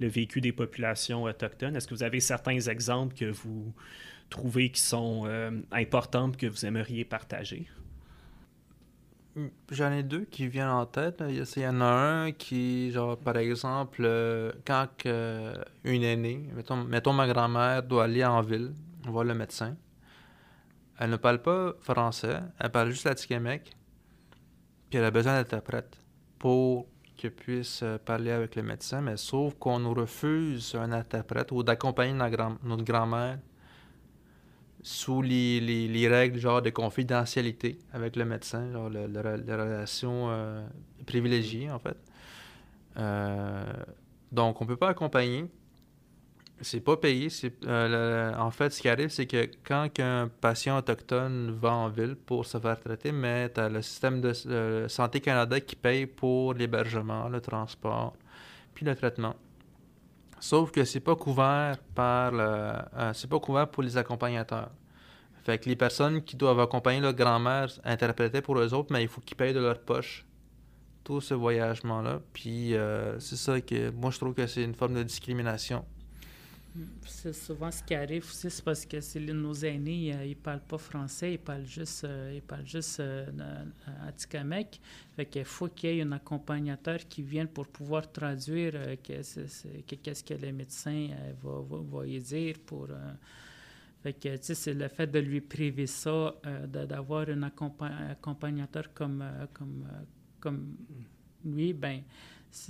le 0.00 0.08
vécu 0.08 0.40
des 0.40 0.52
populations 0.52 1.22
autochtones? 1.22 1.76
Est-ce 1.76 1.86
que 1.86 1.94
vous 1.94 2.02
avez 2.02 2.20
certains 2.20 2.58
exemples 2.58 3.14
que 3.14 3.26
vous 3.26 3.72
trouvez 4.28 4.70
qui 4.70 4.80
sont 4.80 5.28
importants 5.70 6.32
que 6.32 6.46
vous 6.46 6.66
aimeriez 6.66 7.04
partager? 7.04 7.66
J'en 9.70 9.90
ai 9.92 10.04
deux 10.04 10.24
qui 10.26 10.46
viennent 10.46 10.68
en 10.68 10.86
tête. 10.86 11.22
Il 11.28 11.62
y 11.62 11.66
en 11.66 11.80
a 11.80 11.84
un 11.84 12.32
qui, 12.32 12.92
genre, 12.92 13.16
par 13.16 13.36
exemple, 13.36 14.02
euh, 14.04 14.52
quand 14.64 14.88
une 15.84 16.02
aînée, 16.02 16.48
mettons, 16.86 17.12
ma 17.12 17.26
grand-mère 17.26 17.82
doit 17.82 18.04
aller 18.04 18.24
en 18.24 18.42
ville, 18.42 18.72
voir 19.04 19.24
le 19.24 19.34
médecin, 19.34 19.76
elle 20.98 21.10
ne 21.10 21.16
parle 21.16 21.42
pas 21.42 21.74
français, 21.80 22.38
elle 22.58 22.70
parle 22.70 22.90
juste 22.90 23.04
l'atikamekw, 23.04 23.64
puis 24.88 24.98
elle 24.98 25.04
a 25.04 25.10
besoin 25.10 25.34
d'interprète 25.34 25.98
pour 26.38 26.86
qu'elle 27.16 27.32
puisse 27.32 27.82
euh, 27.82 27.98
parler 27.98 28.30
avec 28.30 28.54
le 28.54 28.62
médecin, 28.62 29.00
mais 29.00 29.16
sauf 29.16 29.54
qu'on 29.54 29.80
nous 29.80 29.94
refuse 29.94 30.76
un 30.76 30.92
interprète 30.92 31.50
ou 31.52 31.62
d'accompagner 31.62 32.12
notre 32.12 32.84
grand-mère 32.84 33.38
sous 34.84 35.22
les, 35.22 35.60
les, 35.60 35.88
les, 35.88 36.08
règles 36.08 36.38
genre 36.38 36.60
de 36.60 36.68
confidentialité 36.68 37.78
avec 37.90 38.16
le 38.16 38.26
médecin, 38.26 38.70
genre 38.70 38.90
le, 38.90 39.06
la 39.06 39.56
relation 39.56 40.28
euh, 40.28 40.62
privilégiée 41.06 41.70
en 41.70 41.78
fait. 41.78 41.96
Euh, 42.98 43.64
donc 44.30 44.60
on 44.60 44.66
peut 44.66 44.76
pas 44.76 44.90
accompagner. 44.90 45.46
C'est 46.60 46.80
pas 46.80 46.98
payé. 46.98 47.28
Euh, 47.66 48.34
en 48.36 48.50
fait, 48.50 48.70
ce 48.70 48.80
qui 48.80 48.88
arrive, 48.88 49.08
c'est 49.08 49.26
que 49.26 49.50
quand 49.64 49.88
un 49.98 50.28
patient 50.28 50.78
autochtone 50.78 51.50
va 51.50 51.72
en 51.72 51.88
ville 51.88 52.14
pour 52.14 52.44
se 52.44 52.58
faire 52.58 52.78
traiter, 52.78 53.10
mais 53.10 53.50
tu 53.50 53.60
as 53.60 53.70
le 53.70 53.80
système 53.80 54.20
de 54.20 54.86
Santé 54.88 55.20
Canada 55.20 55.60
qui 55.60 55.76
paye 55.76 56.06
pour 56.06 56.52
l'hébergement, 56.52 57.28
le 57.28 57.40
transport, 57.40 58.14
puis 58.74 58.84
le 58.84 58.94
traitement. 58.94 59.34
Sauf 60.44 60.72
que 60.72 60.84
c'est 60.84 61.00
pas 61.00 61.16
couvert 61.16 61.78
par 61.94 62.30
le, 62.30 62.42
euh, 62.42 63.14
c'est 63.14 63.30
pas 63.30 63.40
couvert 63.40 63.66
pour 63.66 63.82
les 63.82 63.96
accompagnateurs. 63.96 64.68
Fait 65.42 65.56
que 65.56 65.70
les 65.70 65.74
personnes 65.74 66.22
qui 66.22 66.36
doivent 66.36 66.60
accompagner 66.60 67.00
leur 67.00 67.14
grand-mère 67.14 67.70
interprétaient 67.82 68.42
pour 68.42 68.58
eux 68.58 68.74
autres, 68.74 68.92
mais 68.92 69.02
il 69.02 69.08
faut 69.08 69.22
qu'ils 69.22 69.38
payent 69.38 69.54
de 69.54 69.60
leur 69.60 69.80
poche 69.80 70.26
tout 71.02 71.22
ce 71.22 71.32
voyagement-là. 71.32 72.20
Puis 72.34 72.74
euh, 72.74 73.18
c'est 73.20 73.36
ça 73.36 73.58
que 73.62 73.88
moi 73.88 74.10
je 74.10 74.18
trouve 74.18 74.34
que 74.34 74.46
c'est 74.46 74.62
une 74.62 74.74
forme 74.74 74.92
de 74.92 75.02
discrimination. 75.02 75.82
C'est 77.06 77.32
souvent 77.32 77.70
ce 77.70 77.82
qui 77.82 77.94
arrive 77.94 78.24
aussi, 78.24 78.50
c'est 78.50 78.64
parce 78.64 78.84
que 78.84 79.00
c'est 79.00 79.20
nos 79.20 79.54
aînés, 79.54 80.12
euh, 80.12 80.26
ils 80.26 80.36
parlent 80.36 80.64
pas 80.66 80.78
français, 80.78 81.34
ils 81.34 81.38
parlent 81.38 81.64
juste, 81.64 82.04
ils 82.34 82.42
parlent 82.42 82.66
juste 82.66 83.00
Fait 85.14 85.26
qu'il 85.26 85.44
faut 85.44 85.68
qu'il 85.68 85.90
y 85.90 85.98
ait 86.00 86.02
un 86.02 86.12
accompagnateur 86.12 86.98
qui 87.08 87.22
vienne 87.22 87.46
pour 87.46 87.68
pouvoir 87.68 88.10
traduire 88.10 88.72
qu'est-ce 89.02 90.24
que, 90.24 90.34
le 90.34 90.52
médecin 90.52 91.10
va, 91.42 92.06
dire 92.06 92.56
pour 92.66 92.88
fait 94.04 94.12
que, 94.12 94.36
tu 94.36 94.42
sais, 94.42 94.54
c'est 94.54 94.74
le 94.74 94.88
fait 94.88 95.06
de 95.06 95.18
lui 95.18 95.40
priver 95.40 95.86
ça, 95.86 96.34
euh, 96.44 96.66
d'avoir 96.66 97.26
un 97.30 97.42
accompagnateur 97.42 98.92
comme, 98.92 99.22
euh, 99.22 99.46
comme, 99.54 99.88
euh, 99.90 100.02
comme 100.40 100.76
lui, 101.42 101.72
ben 101.72 102.02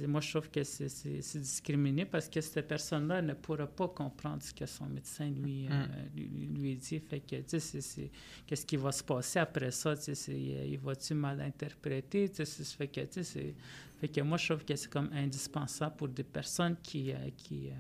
moi, 0.06 0.20
je 0.20 0.30
trouve 0.30 0.50
que 0.50 0.62
c'est 0.64 1.38
discriminé 1.38 2.04
parce 2.04 2.28
que 2.28 2.40
cette 2.40 2.66
personne-là 2.66 3.22
ne 3.22 3.34
pourra 3.34 3.66
pas 3.66 3.88
comprendre 3.88 4.42
ce 4.42 4.54
que 4.54 4.66
son 4.66 4.86
médecin 4.86 5.28
lui, 5.30 5.68
mm. 5.68 5.88
lui, 6.16 6.46
lui, 6.58 6.76
dit. 6.76 7.00
Fait 7.00 7.20
que, 7.20 7.36
tu 7.36 7.60
sais, 7.60 8.10
qu'est-ce 8.46 8.64
qui 8.66 8.76
va 8.76 8.92
se 8.92 9.02
passer 9.02 9.38
après 9.38 9.70
ça? 9.70 9.96
Tu 9.96 10.14
sais, 10.14 10.34
il 10.34 10.78
va-tu 10.78 11.14
mal 11.14 11.40
interpréter? 11.40 12.28
Tu 12.30 12.44
sais, 12.44 12.64
fait 12.64 12.88
que, 12.88 13.00
tu 13.02 13.24
sais, 13.24 13.54
fait 14.00 14.08
que 14.08 14.20
moi, 14.22 14.38
je 14.38 14.52
trouve 14.52 14.64
que 14.64 14.74
c'est 14.74 14.90
comme 14.90 15.10
indispensable 15.12 15.96
pour 15.96 16.08
des 16.08 16.24
personnes 16.24 16.76
qui, 16.82 17.12
qui 17.36 17.70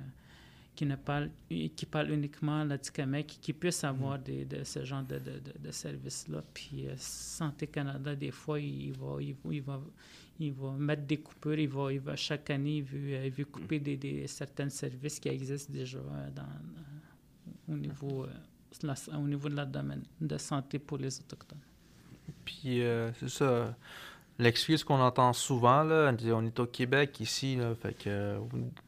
qui 0.74 0.86
ne 0.86 0.96
parle, 0.96 1.30
qui 1.48 1.86
parle 1.86 2.10
uniquement 2.10 2.64
l'Atikamekw, 2.64 3.38
qui 3.40 3.52
puisse 3.52 3.84
avoir 3.84 4.18
mm. 4.18 4.22
des, 4.22 4.44
de 4.44 4.64
ce 4.64 4.84
genre 4.84 5.02
de, 5.02 5.18
de, 5.18 5.40
de, 5.58 5.70
services-là. 5.70 6.42
Puis 6.52 6.88
euh, 6.88 6.94
Santé 6.96 7.66
Canada, 7.66 8.14
des 8.14 8.30
fois, 8.30 8.58
il 8.58 8.92
va, 8.92 9.16
il, 9.20 9.36
il, 9.50 9.62
va, 9.62 9.80
il 10.40 10.52
va 10.52 10.72
mettre 10.72 11.02
des 11.02 11.18
coupures, 11.18 11.58
il 11.58 11.68
va, 11.68 11.92
il 11.92 12.00
va 12.00 12.16
chaque 12.16 12.50
année, 12.50 12.78
il 12.78 12.82
veut, 12.82 13.24
il 13.24 13.30
veut 13.30 13.44
couper 13.44 13.78
des, 13.78 13.96
des, 13.96 14.26
certains 14.26 14.68
services 14.68 15.20
qui 15.20 15.28
existent 15.28 15.72
déjà 15.72 15.98
euh, 15.98 16.30
dans, 16.34 16.42
euh, 16.42 17.72
au, 17.72 17.76
niveau, 17.76 18.26
au 19.12 19.28
niveau 19.28 19.48
de 19.48 19.56
la 19.56 19.64
domaine 19.64 20.02
de 20.20 20.38
santé 20.38 20.78
pour 20.78 20.98
les 20.98 21.18
Autochtones. 21.20 21.58
Puis 22.44 22.82
c'est 23.20 23.28
ça. 23.28 23.76
L'excuse 24.38 24.82
qu'on 24.82 25.00
entend 25.00 25.32
souvent, 25.32 25.84
là, 25.84 26.12
on 26.32 26.44
est 26.44 26.58
au 26.58 26.66
Québec 26.66 27.20
ici, 27.20 27.54
là, 27.54 27.72
fait 27.76 27.96
que 27.96 28.40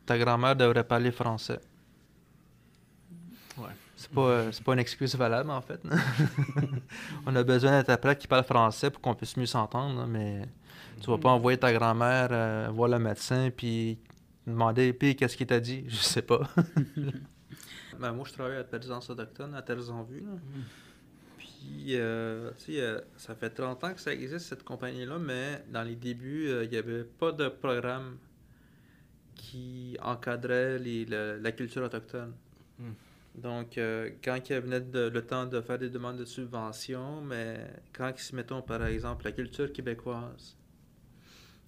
ta 0.04 0.18
grand-mère 0.18 0.56
devrait 0.56 0.82
parler 0.82 1.12
français. 1.12 1.60
C'est 3.96 4.10
pas, 4.10 4.50
pas 4.64 4.72
une 4.74 4.78
excuse 4.78 5.14
valable, 5.14 5.50
en 5.50 5.62
fait. 5.62 5.80
on 7.26 7.34
a 7.34 7.42
besoin 7.42 7.70
d'interprètes 7.70 8.18
qui 8.18 8.26
parlent 8.26 8.44
français 8.44 8.90
pour 8.90 9.00
qu'on 9.00 9.14
puisse 9.14 9.36
mieux 9.38 9.46
s'entendre, 9.46 10.06
mais 10.06 10.42
tu 11.00 11.10
vas 11.10 11.18
pas 11.18 11.30
envoyer 11.30 11.58
ta 11.58 11.72
grand-mère 11.72 12.28
euh, 12.30 12.68
voir 12.72 12.88
le 12.88 12.98
médecin 12.98 13.50
puis 13.54 13.98
demander 14.46 14.92
puis 14.92 15.16
qu'est-ce 15.16 15.36
qu'il 15.36 15.46
t'a 15.46 15.60
dit 15.60 15.84
Je 15.88 15.96
sais 15.96 16.22
pas. 16.22 16.40
ben, 17.98 18.12
moi, 18.12 18.24
je 18.26 18.32
travaille 18.32 18.56
à 18.56 18.64
Périsance 18.64 19.10
autochtone, 19.10 19.54
à 19.54 19.62
Terres 19.62 19.90
en 19.90 20.02
Vue. 20.02 20.24
Puis, 21.38 21.96
euh, 21.96 22.50
tu 22.58 22.74
sais, 22.74 23.04
ça 23.16 23.34
fait 23.34 23.50
30 23.50 23.82
ans 23.84 23.94
que 23.94 24.00
ça 24.00 24.12
existe, 24.12 24.46
cette 24.46 24.62
compagnie-là, 24.62 25.18
mais 25.18 25.64
dans 25.70 25.82
les 25.82 25.96
débuts, 25.96 26.48
euh, 26.48 26.64
il 26.64 26.70
n'y 26.70 26.76
avait 26.76 27.04
pas 27.04 27.32
de 27.32 27.48
programme 27.48 28.18
qui 29.34 29.96
encadrait 30.02 30.78
les, 30.78 31.04
la, 31.04 31.52
culture 31.52 31.82
autochtone. 31.82 32.32
Hmm. 32.78 32.92
Donc, 33.36 33.76
euh, 33.76 34.10
quand 34.24 34.38
il 34.48 34.60
venait 34.60 34.80
le 34.80 35.20
temps 35.20 35.46
de 35.46 35.60
faire 35.60 35.78
des 35.78 35.90
demandes 35.90 36.16
de 36.16 36.24
subventions, 36.24 37.20
mais 37.20 37.66
quand 37.92 38.10
ils 38.16 38.22
se 38.22 38.34
mettons, 38.34 38.62
par 38.62 38.84
exemple, 38.86 39.24
la 39.24 39.32
culture 39.32 39.72
québécoise, 39.72 40.56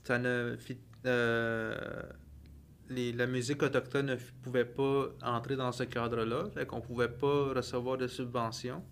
ça 0.09 0.19
ne 0.19 0.57
euh, 1.05 2.03
la 2.89 3.27
musique 3.27 3.63
autochtone 3.63 4.07
ne 4.07 4.17
pouvait 4.43 4.65
pas 4.65 5.09
entrer 5.23 5.55
dans 5.55 5.71
ce 5.71 5.83
cadre-là, 5.83 6.47
fait 6.55 6.65
qu'on 6.67 6.81
pouvait 6.81 7.11
pas 7.11 7.53
recevoir 7.53 7.99
de 7.99 8.07
subventions. 8.07 8.83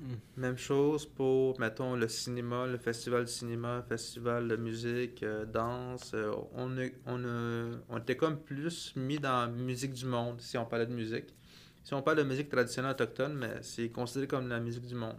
Hmm. 0.00 0.14
Même 0.40 0.56
chose 0.56 1.04
pour, 1.04 1.58
mettons, 1.58 1.96
le 1.96 2.06
cinéma, 2.06 2.68
le 2.68 2.78
festival 2.78 3.22
de 3.22 3.28
cinéma, 3.28 3.78
le 3.78 3.82
festival 3.82 4.46
de 4.46 4.54
musique, 4.54 5.24
euh, 5.24 5.44
danse. 5.44 6.14
on, 6.54 6.70
on, 7.06 7.80
on 7.88 7.98
était 7.98 8.16
comme 8.16 8.38
plus 8.38 8.94
mis 8.94 9.18
dans 9.18 9.40
la 9.40 9.48
musique 9.48 9.94
du 9.94 10.06
monde, 10.06 10.40
si 10.40 10.56
on 10.56 10.64
parlait 10.64 10.86
de 10.86 10.94
musique. 10.94 11.34
Si 11.82 11.92
on 11.94 12.02
parle 12.02 12.18
de 12.18 12.22
musique 12.22 12.48
traditionnelle 12.48 12.92
autochtone, 12.92 13.34
mais 13.34 13.54
c'est 13.62 13.88
considéré 13.88 14.28
comme 14.28 14.48
la 14.48 14.60
musique 14.60 14.86
du 14.86 14.94
monde. 14.94 15.18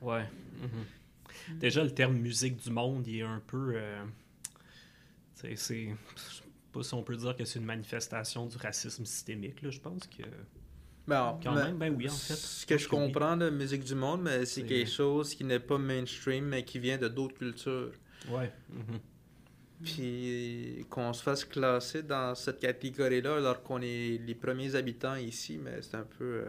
Ouais. 0.00 0.28
Mhm. 0.60 1.58
Déjà, 1.58 1.82
le 1.82 1.90
terme 1.90 2.16
musique 2.16 2.56
du 2.56 2.70
monde, 2.70 3.04
il 3.08 3.18
est 3.18 3.22
un 3.22 3.42
peu. 3.44 3.72
Euh, 3.74 4.04
c'est. 5.54 5.84
Je 5.84 6.42
pas 6.72 6.82
si 6.82 6.94
on 6.94 7.02
peut 7.02 7.16
dire 7.16 7.36
que 7.36 7.44
c'est 7.44 7.58
une 7.58 7.64
manifestation 7.64 8.46
du 8.46 8.56
racisme 8.56 9.04
systémique, 9.04 9.62
là. 9.62 9.70
Je 9.70 9.80
pense 9.80 10.06
que. 10.06 10.22
Ben, 11.06 11.38
Quand 11.42 11.54
même, 11.54 11.78
ben 11.78 11.94
oui, 11.96 12.08
en 12.08 12.12
fait. 12.12 12.34
Ce 12.34 12.66
que 12.66 12.76
je 12.76 12.88
comprends 12.88 13.36
de 13.36 13.48
musique 13.48 13.84
du 13.84 13.94
monde, 13.94 14.22
mais 14.22 14.44
c'est 14.44 14.64
quelque 14.64 14.90
chose 14.90 15.34
qui 15.34 15.44
n'est 15.44 15.60
pas 15.60 15.78
mainstream, 15.78 16.46
mais 16.46 16.64
qui 16.64 16.78
vient 16.78 16.98
de 16.98 17.08
d'autres 17.08 17.36
cultures. 17.36 17.92
Ouais. 18.28 18.52
Mhm. 18.70 18.98
Puis 19.84 20.86
qu'on 20.88 21.12
se 21.12 21.22
fasse 21.22 21.44
classer 21.44 22.02
dans 22.02 22.34
cette 22.34 22.58
catégorie-là 22.60 23.36
alors 23.36 23.62
qu'on 23.62 23.82
est 23.82 24.18
les 24.26 24.34
premiers 24.34 24.74
habitants 24.74 25.16
ici, 25.16 25.58
mais 25.62 25.82
c'est 25.82 25.96
un 25.96 26.06
peu. 26.18 26.24
Euh, 26.24 26.48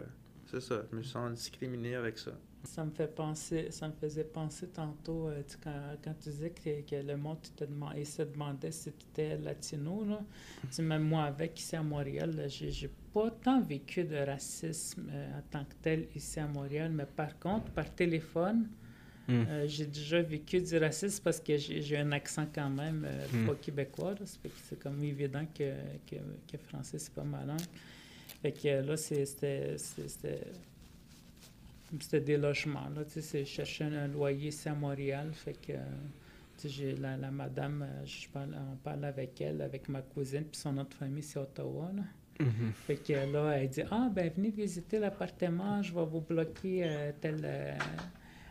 c'est 0.50 0.60
ça. 0.60 0.82
Je 0.90 0.96
me 0.96 1.02
sens 1.02 1.32
discriminé 1.32 1.94
avec 1.94 2.18
ça. 2.18 2.32
Ça 2.64 2.84
me 2.84 2.90
fait 2.90 3.14
penser, 3.14 3.68
ça 3.70 3.88
me 3.88 3.92
faisait 3.92 4.24
penser 4.24 4.66
tantôt 4.68 5.28
euh, 5.28 5.42
quand, 5.62 5.96
quand, 6.02 6.14
tu 6.20 6.28
disais 6.30 6.50
que, 6.50 6.80
que 6.82 6.96
le 6.96 7.16
monde 7.16 7.38
te 7.56 7.64
demandait, 7.64 8.04
se 8.04 8.22
demandait 8.22 8.72
si 8.72 8.92
tu 8.92 9.06
étais 9.06 9.38
latino. 9.38 10.04
Là. 10.04 10.20
tu 10.70 10.82
même 10.82 11.04
moi, 11.04 11.24
avec 11.24 11.58
ici 11.58 11.76
à 11.76 11.82
Montréal, 11.82 12.46
j'ai, 12.48 12.90
pas 13.12 13.30
tant 13.30 13.60
vécu 13.60 14.04
de 14.04 14.16
racisme 14.16 15.08
euh, 15.10 15.38
en 15.38 15.42
tant 15.50 15.64
que 15.64 15.74
tel 15.80 16.08
ici 16.14 16.40
à 16.40 16.46
Montréal, 16.46 16.90
mais 16.92 17.06
par 17.06 17.38
contre, 17.38 17.70
par 17.70 17.94
téléphone, 17.94 18.68
hmm. 19.28 19.32
euh, 19.32 19.66
j'ai 19.68 19.86
déjà 19.86 20.20
vécu 20.20 20.60
du 20.60 20.76
racisme 20.76 21.22
parce 21.22 21.40
que 21.40 21.56
j'ai, 21.56 21.96
un 21.96 22.12
accent 22.12 22.46
quand 22.52 22.70
même 22.70 23.06
hmm. 23.32 23.46
pas 23.46 23.54
québécois. 23.54 24.14
c'est 24.24 24.78
comme 24.78 25.02
évident 25.02 25.46
que, 25.54 25.72
que, 26.06 26.16
que 26.50 26.58
français, 26.58 26.98
c'est 26.98 27.14
pas 27.14 27.24
malin. 27.24 27.56
Fait 28.42 28.52
que 28.52 28.68
là, 28.86 28.96
c'était 28.96 29.76
c'était 32.00 32.20
des 32.20 32.36
logements. 32.36 32.88
Là, 32.94 33.02
je 33.14 33.44
cherchais 33.44 33.84
un 33.84 34.08
loyer 34.08 34.48
ici 34.48 34.68
à 34.68 34.74
Montréal. 34.74 35.30
Fait 35.32 35.54
que 35.54 35.72
j'ai 36.64 36.96
la, 36.96 37.16
la, 37.16 37.30
madame, 37.30 37.82
euh, 37.82 38.04
je 38.04 38.28
parle, 38.28 38.56
on 38.72 38.76
parle 38.76 39.04
avec 39.04 39.40
elle, 39.40 39.62
avec 39.62 39.88
ma 39.88 40.02
cousine, 40.02 40.44
puis 40.44 40.60
son 40.60 40.76
autre 40.78 40.96
famille, 40.96 41.22
c'est 41.22 41.38
Ottawa. 41.38 41.90
Là. 41.94 42.02
Mm-hmm. 42.40 42.72
Fait 42.86 42.96
que 42.96 43.32
là, 43.32 43.50
elle 43.58 43.68
dit 43.68 43.82
Ah, 43.90 44.08
ben 44.12 44.30
venez 44.34 44.50
visiter 44.50 44.98
l'appartement, 44.98 45.82
je 45.82 45.94
vais 45.94 46.04
vous 46.04 46.20
bloquer 46.20 46.84
euh, 46.84 47.12
euh, 47.24 47.78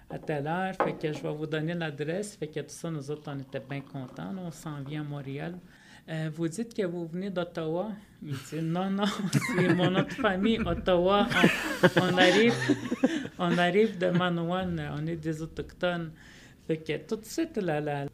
à 0.10 0.20
telle 0.20 0.48
heure. 0.48 0.76
Fait 0.76 0.94
que 0.94 1.12
je 1.12 1.22
vais 1.22 1.34
vous 1.34 1.48
donner 1.48 1.74
l'adresse. 1.74 2.36
Fait 2.36 2.48
que 2.48 2.60
tout 2.62 2.70
ça, 2.70 2.90
nous 2.90 3.12
autres, 3.12 3.32
on 3.34 3.40
était 3.40 3.60
bien 3.60 3.82
contents. 3.82 4.34
on 4.38 4.52
s'en 4.52 4.82
vient 4.82 5.02
à 5.02 5.06
Montréal. 5.06 5.58
Euh, 6.10 6.30
vous 6.34 6.48
dites 6.48 6.74
que 6.74 6.84
vous 6.84 7.06
venez 7.06 7.30
d'Ottawa. 7.30 7.92
Il 8.24 8.34
dit 8.34 8.62
non, 8.62 8.90
non, 8.90 9.04
c'est 9.56 9.74
mon 9.74 9.94
autre 9.96 10.16
famille, 10.16 10.60
Ottawa. 10.66 11.28
On, 11.98 12.18
arrive, 12.18 12.54
on 13.38 13.58
arrive 13.58 13.98
de 13.98 14.10
Manawan, 14.10 14.92
on 14.98 15.06
est 15.06 15.18
des 15.18 15.42
Autochtones. 15.42 16.12
Fait 16.66 16.78
que 16.78 16.98
tout 17.06 17.18
de 17.18 17.26
suite, 17.26 17.58
la, 17.58 17.82
la, 17.82 18.06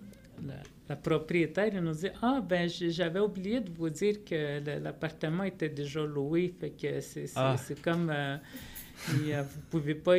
la, 0.89 0.95
propriétaire 0.95 1.81
nous 1.81 1.93
dit 1.93 2.09
Ah, 2.21 2.41
ben, 2.41 2.67
j'avais 2.67 3.19
oublié 3.19 3.61
de 3.61 3.71
vous 3.71 3.89
dire 3.89 4.23
que 4.25 4.59
l'appartement 4.79 5.43
était 5.43 5.69
déjà 5.69 6.03
loué. 6.03 6.53
Fait 6.59 6.71
que 6.71 6.99
c'est 6.99 7.31
ah. 7.35 7.55
comme. 7.83 8.09
Euh, 8.09 8.37
vous 9.07 9.61
pouvez 9.69 9.95
pas, 9.95 10.15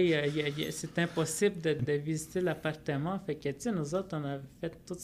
c'est 0.70 0.98
impossible 0.98 1.60
de, 1.60 1.74
de 1.74 1.92
visiter 1.92 2.40
l'appartement. 2.40 3.18
Fait 3.24 3.34
que, 3.34 3.48
tu 3.48 3.54
sais, 3.58 3.72
nous 3.72 3.94
autres, 3.94 4.16
on 4.16 4.24
avait 4.24 4.42
fait 4.60 4.72
tout 4.87 4.96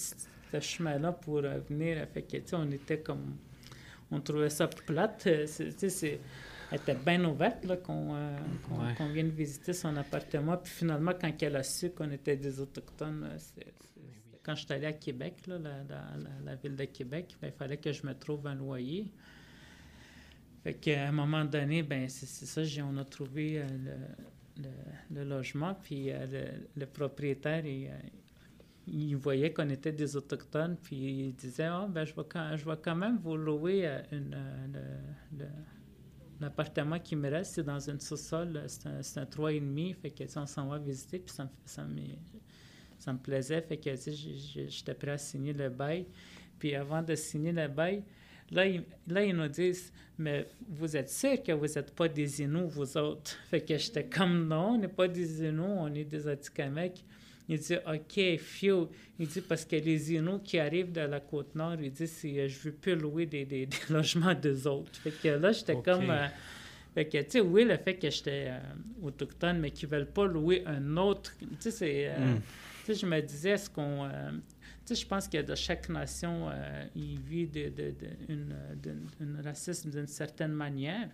ce 0.51 0.61
chemin-là 0.61 1.13
pour 1.13 1.39
euh, 1.39 1.59
venir. 1.69 2.07
Fait 2.13 2.23
que, 2.23 2.57
on 2.57 2.71
était 2.71 3.01
comme. 3.01 3.37
On 4.11 4.21
trouvait 4.21 4.51
ça 4.51 4.67
plate. 4.67 5.25
Euh, 5.27 5.47
c'est, 5.47 6.21
elle 6.73 6.79
était 6.79 6.95
bien 6.95 7.25
ouverte 7.25 7.65
là, 7.65 7.77
qu'on, 7.77 8.15
euh, 8.15 8.39
qu'on, 8.97 9.09
vienne 9.09 9.31
visiter 9.31 9.73
son 9.73 9.97
appartement. 9.97 10.57
Puis 10.57 10.73
finalement, 10.73 11.13
quand 11.21 11.33
elle 11.43 11.57
a 11.57 11.63
su 11.63 11.91
qu'on 11.91 12.11
était 12.11 12.37
des 12.37 12.61
Autochtones, 12.61 13.29
quand 14.43 14.55
je 14.55 14.65
suis 14.65 14.73
allé 14.73 14.87
à 14.87 14.93
Québec, 14.93 15.47
là, 15.47 15.59
la, 16.45 16.55
ville 16.57 16.77
de 16.77 16.85
Québec, 16.85 17.37
ben, 17.41 17.49
il 17.49 17.57
fallait 17.57 17.77
que 17.77 17.93
je 17.93 18.07
me 18.07 18.15
trouve 18.15 18.47
un 18.47 18.55
loyer. 18.55 19.07
Fait 20.63 20.75
qu'à 20.75 21.09
un 21.09 21.13
moment 21.13 21.45
donné, 21.45 21.83
ben 21.83 22.09
c'est, 22.09 22.27
ça, 22.27 22.83
on 22.85 22.97
a 22.99 23.05
trouvé 23.05 23.65
le, 24.59 24.69
le, 25.11 25.25
logement, 25.25 25.75
puis 25.75 26.11
le, 26.77 26.87
propriétaire, 26.87 27.65
il, 27.65 27.91
il 28.93 29.17
voyait 29.17 29.53
qu'on 29.53 29.69
était 29.69 29.93
des 29.93 30.17
Autochtones, 30.17 30.77
puis 30.83 30.97
il 30.97 31.35
disait 31.35 31.69
oh, 31.71 31.87
ben, 31.89 32.05
je, 32.05 32.15
vais 32.15 32.25
quand, 32.29 32.57
je 32.57 32.65
vais 32.65 32.77
quand 32.83 32.97
même 32.97 33.19
vous 33.19 33.37
louer 33.37 33.87
euh, 33.87 34.03
une, 34.13 34.35
euh, 34.35 35.45
l'appartement 36.41 36.99
qui 36.99 37.17
me 37.17 37.31
reste, 37.31 37.55
c'est 37.55 37.63
dans 37.63 37.79
une 37.79 38.01
sous-sol, 38.01 38.63
c'est 38.67 38.87
un, 38.87 38.99
un 38.99 39.25
3,5, 39.25 39.95
fait 39.97 40.11
que 40.11 40.25
on 40.39 40.47
s'en 40.47 40.69
va 40.69 40.79
visiter, 40.79 41.19
puis 41.19 41.35
ça, 41.35 41.49
ça, 41.65 41.85
me, 41.85 42.01
ça 42.99 43.13
me 43.13 43.19
plaisait, 43.19 43.63
fait 43.63 43.77
que 43.77 43.91
j'étais 43.95 44.95
prêt 44.95 45.13
à 45.13 45.19
signer 45.19 45.53
le 45.53 45.69
bail. 45.69 46.07
Puis 46.59 46.75
avant 46.75 47.03
de 47.03 47.15
signer 47.15 47.53
le 47.53 47.69
bail, 47.69 48.03
Là 48.51 48.67
ils, 48.67 48.83
là, 49.07 49.25
ils 49.25 49.35
nous 49.35 49.49
disent, 49.49 49.93
mais 50.19 50.49
vous 50.69 50.97
êtes 50.97 51.09
sûr 51.09 51.41
que 51.43 51.53
vous 51.53 51.67
n'êtes 51.67 51.95
pas 51.95 52.09
des 52.09 52.43
Inuits, 52.43 52.67
vous 52.69 52.97
autres? 52.97 53.37
Fait 53.49 53.61
que 53.61 53.77
j'étais 53.79 54.05
comme, 54.05 54.49
non, 54.49 54.71
on 54.71 54.79
n'est 54.79 54.89
pas 54.89 55.07
des 55.07 55.45
Inuits, 55.45 55.63
on 55.63 55.95
est 55.95 56.05
des 56.05 56.27
Atikamekw. 56.27 57.05
Il 57.51 57.59
dit, 57.59 57.75
OK, 57.75 58.39
few. 58.39 58.89
Il 59.19 59.27
dit, 59.27 59.41
parce 59.41 59.65
que 59.65 59.75
les 59.75 60.13
Inuits 60.13 60.41
qui 60.45 60.61
arrivent 60.61 60.93
de 60.93 61.01
la 61.01 61.19
côte 61.19 61.53
nord, 61.57 61.75
il 61.83 61.91
dit, 61.91 62.07
si, 62.07 62.39
euh, 62.39 62.47
je 62.47 62.57
ne 62.57 62.63
veux 62.63 62.73
plus 62.73 62.95
louer 62.95 63.27
des, 63.27 63.45
des, 63.45 63.69
logements 63.91 64.35
des 64.35 64.69
autres. 64.69 65.01
Fait 65.01 65.11
que 65.11 65.29
là, 65.29 65.51
j'étais 65.51 65.75
comme. 65.83 66.11
Euh, 66.11 66.29
fait 66.95 67.07
que, 67.07 67.19
tu 67.23 67.31
sais, 67.31 67.41
oui, 67.41 67.65
le 67.65 67.77
fait 67.77 67.97
que 67.97 68.09
j'étais 68.09 68.47
euh, 68.51 68.61
autochtone, 69.03 69.59
mais 69.59 69.73
qu'ils 69.73 69.89
ne 69.89 69.97
veulent 69.97 70.13
pas 70.13 70.27
louer 70.27 70.63
un 70.65 70.97
autre. 70.97 71.35
Tu 71.41 71.47
sais, 71.59 71.71
c'est. 71.73 72.17
Hmm. 72.17 72.39
Tu 72.85 72.95
sais, 72.95 72.95
je 72.95 73.07
me 73.07 73.21
disais, 73.21 73.51
est-ce 73.51 73.69
qu'on. 73.69 74.09
tu 74.87 74.95
sais, 74.95 75.03
je 75.03 75.07
pense 75.09 75.27
que 75.27 75.43
de 75.43 75.55
chaque 75.57 75.89
nation, 75.89 76.51
il 76.95 77.19
vit 77.19 77.49
de, 77.49 77.69
de, 77.69 77.91
de, 77.91 78.93
une, 79.19 79.41
racisme 79.43 79.91
d'une 79.91 80.07
certaine 80.07 80.53
manière. 80.53 81.09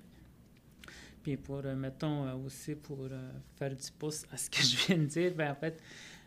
Puis 1.23 1.39
pour, 1.39 1.63
mettons, 1.63 2.45
aussi 2.45 2.75
pour 2.75 3.09
faire 3.57 3.75
du 3.75 3.91
pouce 3.99 4.25
à 4.31 4.37
ce 4.37 4.51
que 4.51 4.61
je 4.61 4.87
viens 4.87 4.99
de 4.99 5.07
dire, 5.07 5.33
ben 5.35 5.51
en 5.51 5.55
fait, 5.55 5.83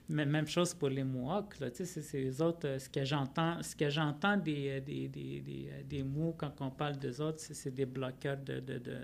même 0.09 0.47
chose 0.47 0.73
pour 0.73 0.89
les 0.89 1.03
Mohawks, 1.03 1.55
c'est 1.73 2.13
les 2.13 2.41
autres, 2.41 2.67
euh, 2.67 2.79
ce 2.79 2.89
que 2.89 3.03
j'entends, 3.05 3.61
ce 3.61 3.75
que 3.75 3.89
j'entends 3.89 4.37
des, 4.37 4.69
euh, 4.69 4.79
des, 4.81 5.07
des, 5.07 5.39
des, 5.41 5.69
euh, 5.71 5.83
des 5.83 6.03
mots 6.03 6.33
quand 6.37 6.53
on 6.61 6.71
parle 6.71 6.97
des 6.97 7.21
autres, 7.21 7.39
c'est 7.39 7.73
des 7.73 7.85
bloqueurs 7.85 8.37
de, 8.37 8.59
de, 8.59 8.79
de, 8.79 8.97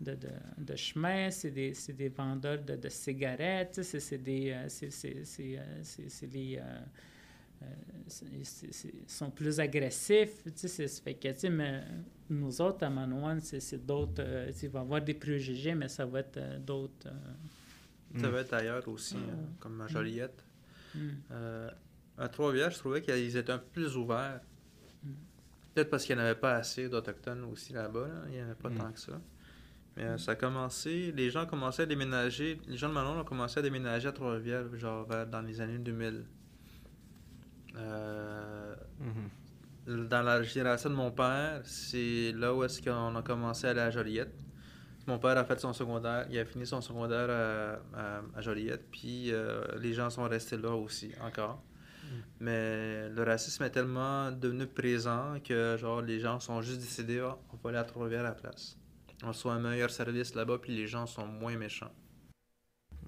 de, 0.00 0.14
de, 0.14 0.28
de 0.56 0.76
chemin, 0.76 1.30
c'est 1.30 1.50
des, 1.50 1.74
des, 1.96 2.08
vendeurs 2.08 2.62
de, 2.62 2.76
de 2.76 2.88
cigarettes, 2.88 3.82
c'est 3.82 4.18
des, 4.18 4.56
c'est 4.68 6.32
les, 6.32 6.58
sont 9.06 9.30
plus 9.30 9.60
agressifs, 9.60 10.42
tu 10.56 10.66
sais, 10.66 10.88
fait 10.88 11.12
que, 11.14 11.28
tu 11.28 11.40
sais, 11.40 11.50
mais 11.50 11.82
nous 12.30 12.58
autres, 12.62 12.86
à 12.86 12.88
Manouane, 12.88 13.40
c'est 13.42 13.84
d'autres, 13.84 14.24
il 14.62 14.68
va 14.70 14.78
y 14.78 14.82
avoir 14.82 15.02
des 15.02 15.12
préjugés, 15.12 15.74
mais 15.74 15.88
ça 15.88 16.06
va 16.06 16.20
être 16.20 16.58
d'autres... 16.64 17.08
Ça 18.18 18.28
mm. 18.28 18.30
va 18.30 18.40
être 18.40 18.52
ailleurs 18.52 18.88
aussi, 18.88 19.16
hein, 19.16 19.38
comme 19.60 19.80
à 19.80 19.86
Joliette. 19.86 20.44
Mm. 20.94 21.08
Euh, 21.30 21.70
à 22.18 22.28
Trois-Rivières, 22.28 22.70
je 22.70 22.78
trouvais 22.78 23.02
qu'ils 23.02 23.36
étaient 23.36 23.52
un 23.52 23.58
peu 23.58 23.68
plus 23.72 23.96
ouverts. 23.96 24.40
Mm. 25.02 25.10
Peut-être 25.74 25.90
parce 25.90 26.04
qu'il 26.04 26.16
n'y 26.16 26.22
en 26.22 26.24
avait 26.24 26.38
pas 26.38 26.54
assez 26.54 26.88
d'Autochtones 26.88 27.44
aussi 27.44 27.72
là-bas. 27.72 28.08
Il 28.26 28.32
n'y 28.32 28.40
en 28.40 28.46
avait 28.46 28.54
pas 28.54 28.70
tant 28.70 28.90
que 28.90 28.98
ça. 28.98 29.20
Mais 29.96 30.04
euh, 30.04 30.18
ça 30.18 30.32
a 30.32 30.34
commencé, 30.34 31.12
les 31.12 31.30
gens 31.30 31.46
commençaient 31.46 31.82
à 31.82 31.86
déménager, 31.86 32.60
les 32.66 32.76
gens 32.76 32.88
de 32.88 32.94
Manon 32.94 33.20
ont 33.20 33.24
commencé 33.24 33.58
à 33.58 33.62
déménager 33.62 34.08
à 34.08 34.12
Trois-Rivières, 34.12 34.76
genre 34.76 35.06
dans 35.26 35.42
les 35.42 35.60
années 35.60 35.78
2000. 35.78 36.24
Euh, 37.76 38.74
mm-hmm. 39.02 40.08
Dans 40.08 40.22
la 40.22 40.42
génération 40.42 40.90
de 40.90 40.94
mon 40.94 41.10
père, 41.10 41.62
c'est 41.64 42.32
là 42.32 42.54
où 42.54 42.62
est-ce 42.64 42.82
qu'on 42.82 43.14
a 43.16 43.22
commencé 43.22 43.66
à 43.66 43.70
aller 43.70 43.80
à 43.80 43.90
Joliette. 43.90 44.34
Mon 45.10 45.18
père 45.18 45.36
a 45.36 45.44
fait 45.44 45.58
son 45.58 45.72
secondaire, 45.72 46.24
il 46.30 46.38
a 46.38 46.44
fini 46.44 46.64
son 46.64 46.80
secondaire 46.80 47.28
à, 47.96 48.40
Joliette, 48.40 48.88
puis 48.92 49.32
euh, 49.32 49.64
les 49.80 49.92
gens 49.92 50.08
sont 50.08 50.22
restés 50.22 50.56
là 50.56 50.70
aussi, 50.70 51.10
encore. 51.20 51.60
Mm. 52.04 52.06
Mais 52.38 53.08
le 53.08 53.24
racisme 53.24 53.64
est 53.64 53.70
tellement 53.70 54.30
devenu 54.30 54.68
présent 54.68 55.34
que 55.42 55.76
genre 55.80 56.00
les 56.00 56.20
gens 56.20 56.38
sont 56.38 56.62
juste 56.62 56.78
décidés, 56.78 57.20
oh, 57.20 57.40
on 57.52 57.56
va 57.56 57.70
aller 57.70 57.78
à 57.78 57.84
Trois-Rivières 57.84 58.20
à 58.20 58.28
la 58.28 58.34
place. 58.34 58.78
On 59.24 59.28
reçoit 59.28 59.54
un 59.54 59.58
meilleur 59.58 59.90
service 59.90 60.36
là-bas, 60.36 60.58
puis 60.58 60.76
les 60.76 60.86
gens 60.86 61.06
sont 61.06 61.26
moins 61.26 61.56
méchants. 61.56 61.90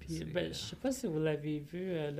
Ben, 0.09 0.43
je 0.45 0.47
ne 0.49 0.53
sais 0.53 0.75
pas 0.75 0.91
si 0.91 1.07
vous 1.07 1.19
l'avez 1.19 1.59
vu, 1.59 1.79
euh, 1.81 2.11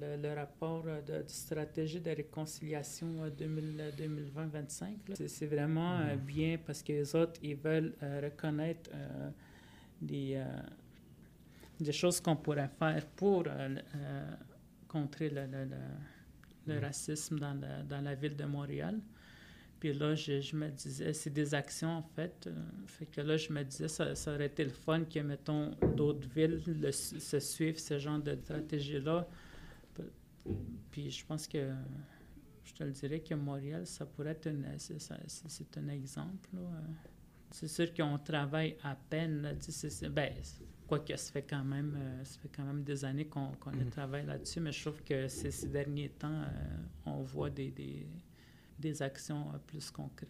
le, 0.00 0.22
le, 0.22 0.34
rapport 0.34 0.84
euh, 0.86 1.00
de, 1.02 1.24
stratégie 1.26 2.00
de 2.00 2.10
réconciliation 2.10 3.08
2020-2025. 3.38 4.84
Euh, 5.20 5.26
c'est 5.26 5.46
vraiment 5.46 5.98
mm-hmm. 5.98 6.16
bien 6.18 6.58
parce 6.64 6.82
que 6.82 6.92
les 6.92 7.14
autres, 7.16 7.40
ils 7.42 7.56
veulent 7.56 7.94
reconnaître 8.22 8.90
des, 10.00 10.42
des 11.80 11.92
choses 11.92 12.20
qu'on 12.20 12.36
pourrait 12.36 12.70
faire 12.78 13.04
pour 13.16 13.44
contrer 14.88 15.30
le, 15.30 15.46
le, 16.66 16.74
mm. 16.74 16.84
racisme 16.84 17.38
dans 17.38 17.54
la, 17.54 17.82
dans 17.82 18.00
la 18.02 18.14
ville 18.14 18.36
de 18.36 18.44
Montréal. 18.44 19.00
Puis 19.78 19.92
là, 19.92 20.14
je, 20.14 20.56
me 20.56 20.70
disais, 20.70 21.12
c'est 21.12 21.32
des 21.32 21.54
actions 21.54 21.90
en 21.90 22.02
fait. 22.02 22.46
Euh, 22.46 22.54
fait 22.86 23.06
que 23.06 23.20
là, 23.20 23.36
je 23.36 23.52
me 23.52 23.62
disais, 23.62 23.88
ça, 23.88 24.14
ça 24.14 24.34
aurait 24.34 24.46
été 24.46 24.64
le 24.64 24.70
fun 24.70 25.04
que, 25.04 25.20
mettons, 25.20 25.72
d'autres 25.94 26.28
villes 26.28 26.62
se 26.92 27.38
suivent 27.38 27.78
ce 27.78 27.98
genre 27.98 28.18
de 28.18 28.34
stratégie-là. 28.36 29.28
Puis 30.90 31.10
je 31.10 31.26
pense 31.26 31.46
que, 31.46 31.72
je 32.64 32.72
te 32.72 32.84
le 32.84 32.92
dirais 32.92 33.20
que 33.20 33.34
Montréal, 33.34 33.86
ça 33.86 34.06
pourrait 34.06 34.30
être 34.30 34.48
c'est 34.78 35.78
un 35.78 35.88
exemple. 35.88 36.48
C'est 37.50 37.68
sûr 37.68 37.92
qu'on 37.94 38.18
travaille 38.18 38.76
à 38.82 38.96
peine. 38.96 39.56
C'est, 39.60 40.08
ben, 40.08 40.32
quoique 40.86 41.16
ça 41.16 41.32
fait 41.32 41.42
quand 41.48 41.64
même, 41.64 41.96
euh, 41.96 42.24
ça 42.24 42.38
fait 42.40 42.50
quand 42.54 42.64
même 42.64 42.82
des 42.82 43.04
années 43.04 43.26
qu'on, 43.26 43.50
mm. 43.50 43.90
travaille 43.90 44.26
là-dessus, 44.26 44.60
mais 44.60 44.72
je 44.72 44.80
trouve 44.80 45.02
que 45.02 45.28
ces, 45.28 45.68
derniers 45.68 46.10
temps, 46.10 46.42
euh, 46.42 46.76
on 47.06 47.22
voit 47.22 47.50
des 47.50 47.70
des 47.70 48.06
des 48.78 49.02
actions 49.02 49.46
euh, 49.54 49.58
plus 49.66 49.90
concrètes. 49.90 50.28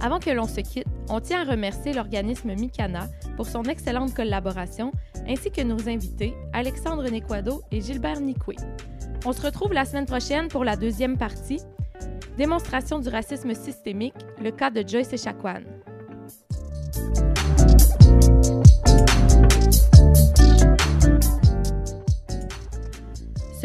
Avant 0.00 0.20
que 0.20 0.30
l'on 0.30 0.46
se 0.46 0.60
quitte, 0.60 0.86
on 1.08 1.20
tient 1.20 1.42
à 1.42 1.50
remercier 1.50 1.92
l'organisme 1.92 2.54
Micana 2.54 3.08
pour 3.36 3.46
son 3.46 3.64
excellente 3.64 4.14
collaboration, 4.14 4.92
ainsi 5.26 5.50
que 5.50 5.60
nos 5.62 5.88
invités, 5.88 6.34
Alexandre 6.52 7.08
Nequado 7.08 7.62
et 7.70 7.80
Gilbert 7.80 8.20
Nicoué. 8.20 8.56
On 9.26 9.32
se 9.32 9.42
retrouve 9.42 9.72
la 9.72 9.84
semaine 9.84 10.06
prochaine 10.06 10.48
pour 10.48 10.64
la 10.64 10.76
deuxième 10.76 11.18
partie, 11.18 11.60
Démonstration 12.38 13.00
du 13.00 13.08
racisme 13.08 13.52
systémique, 13.52 14.14
le 14.40 14.52
cas 14.52 14.70
de 14.70 14.86
Joyce 14.86 15.12
Echaquan. 15.12 15.62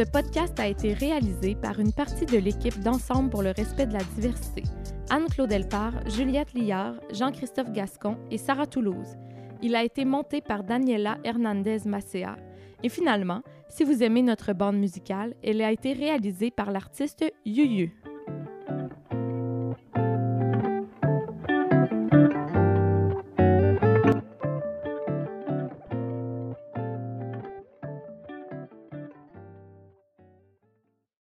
Ce 0.03 0.09
podcast 0.09 0.59
a 0.59 0.67
été 0.67 0.91
réalisé 0.91 1.55
par 1.55 1.79
une 1.79 1.93
partie 1.93 2.25
de 2.25 2.37
l'équipe 2.37 2.77
d'Ensemble 2.81 3.29
pour 3.29 3.41
le 3.41 3.51
respect 3.51 3.85
de 3.85 3.93
la 3.93 4.03
diversité. 4.15 4.63
Anne-Claude 5.09 5.49
Elpar, 5.49 5.93
Juliette 6.09 6.53
Liard, 6.53 6.95
Jean-Christophe 7.13 7.71
Gascon 7.71 8.17
et 8.29 8.37
Sarah 8.37 8.67
Toulouse. 8.67 9.15
Il 9.61 9.77
a 9.77 9.83
été 9.85 10.03
monté 10.03 10.41
par 10.41 10.65
Daniela 10.65 11.19
Hernandez 11.23 11.77
Macea. 11.85 12.35
Et 12.83 12.89
finalement, 12.89 13.43
si 13.69 13.85
vous 13.85 14.03
aimez 14.03 14.23
notre 14.23 14.51
bande 14.51 14.75
musicale, 14.75 15.35
elle 15.41 15.61
a 15.61 15.71
été 15.71 15.93
réalisée 15.93 16.51
par 16.51 16.71
l'artiste 16.71 17.23
Yuyu. 17.45 17.93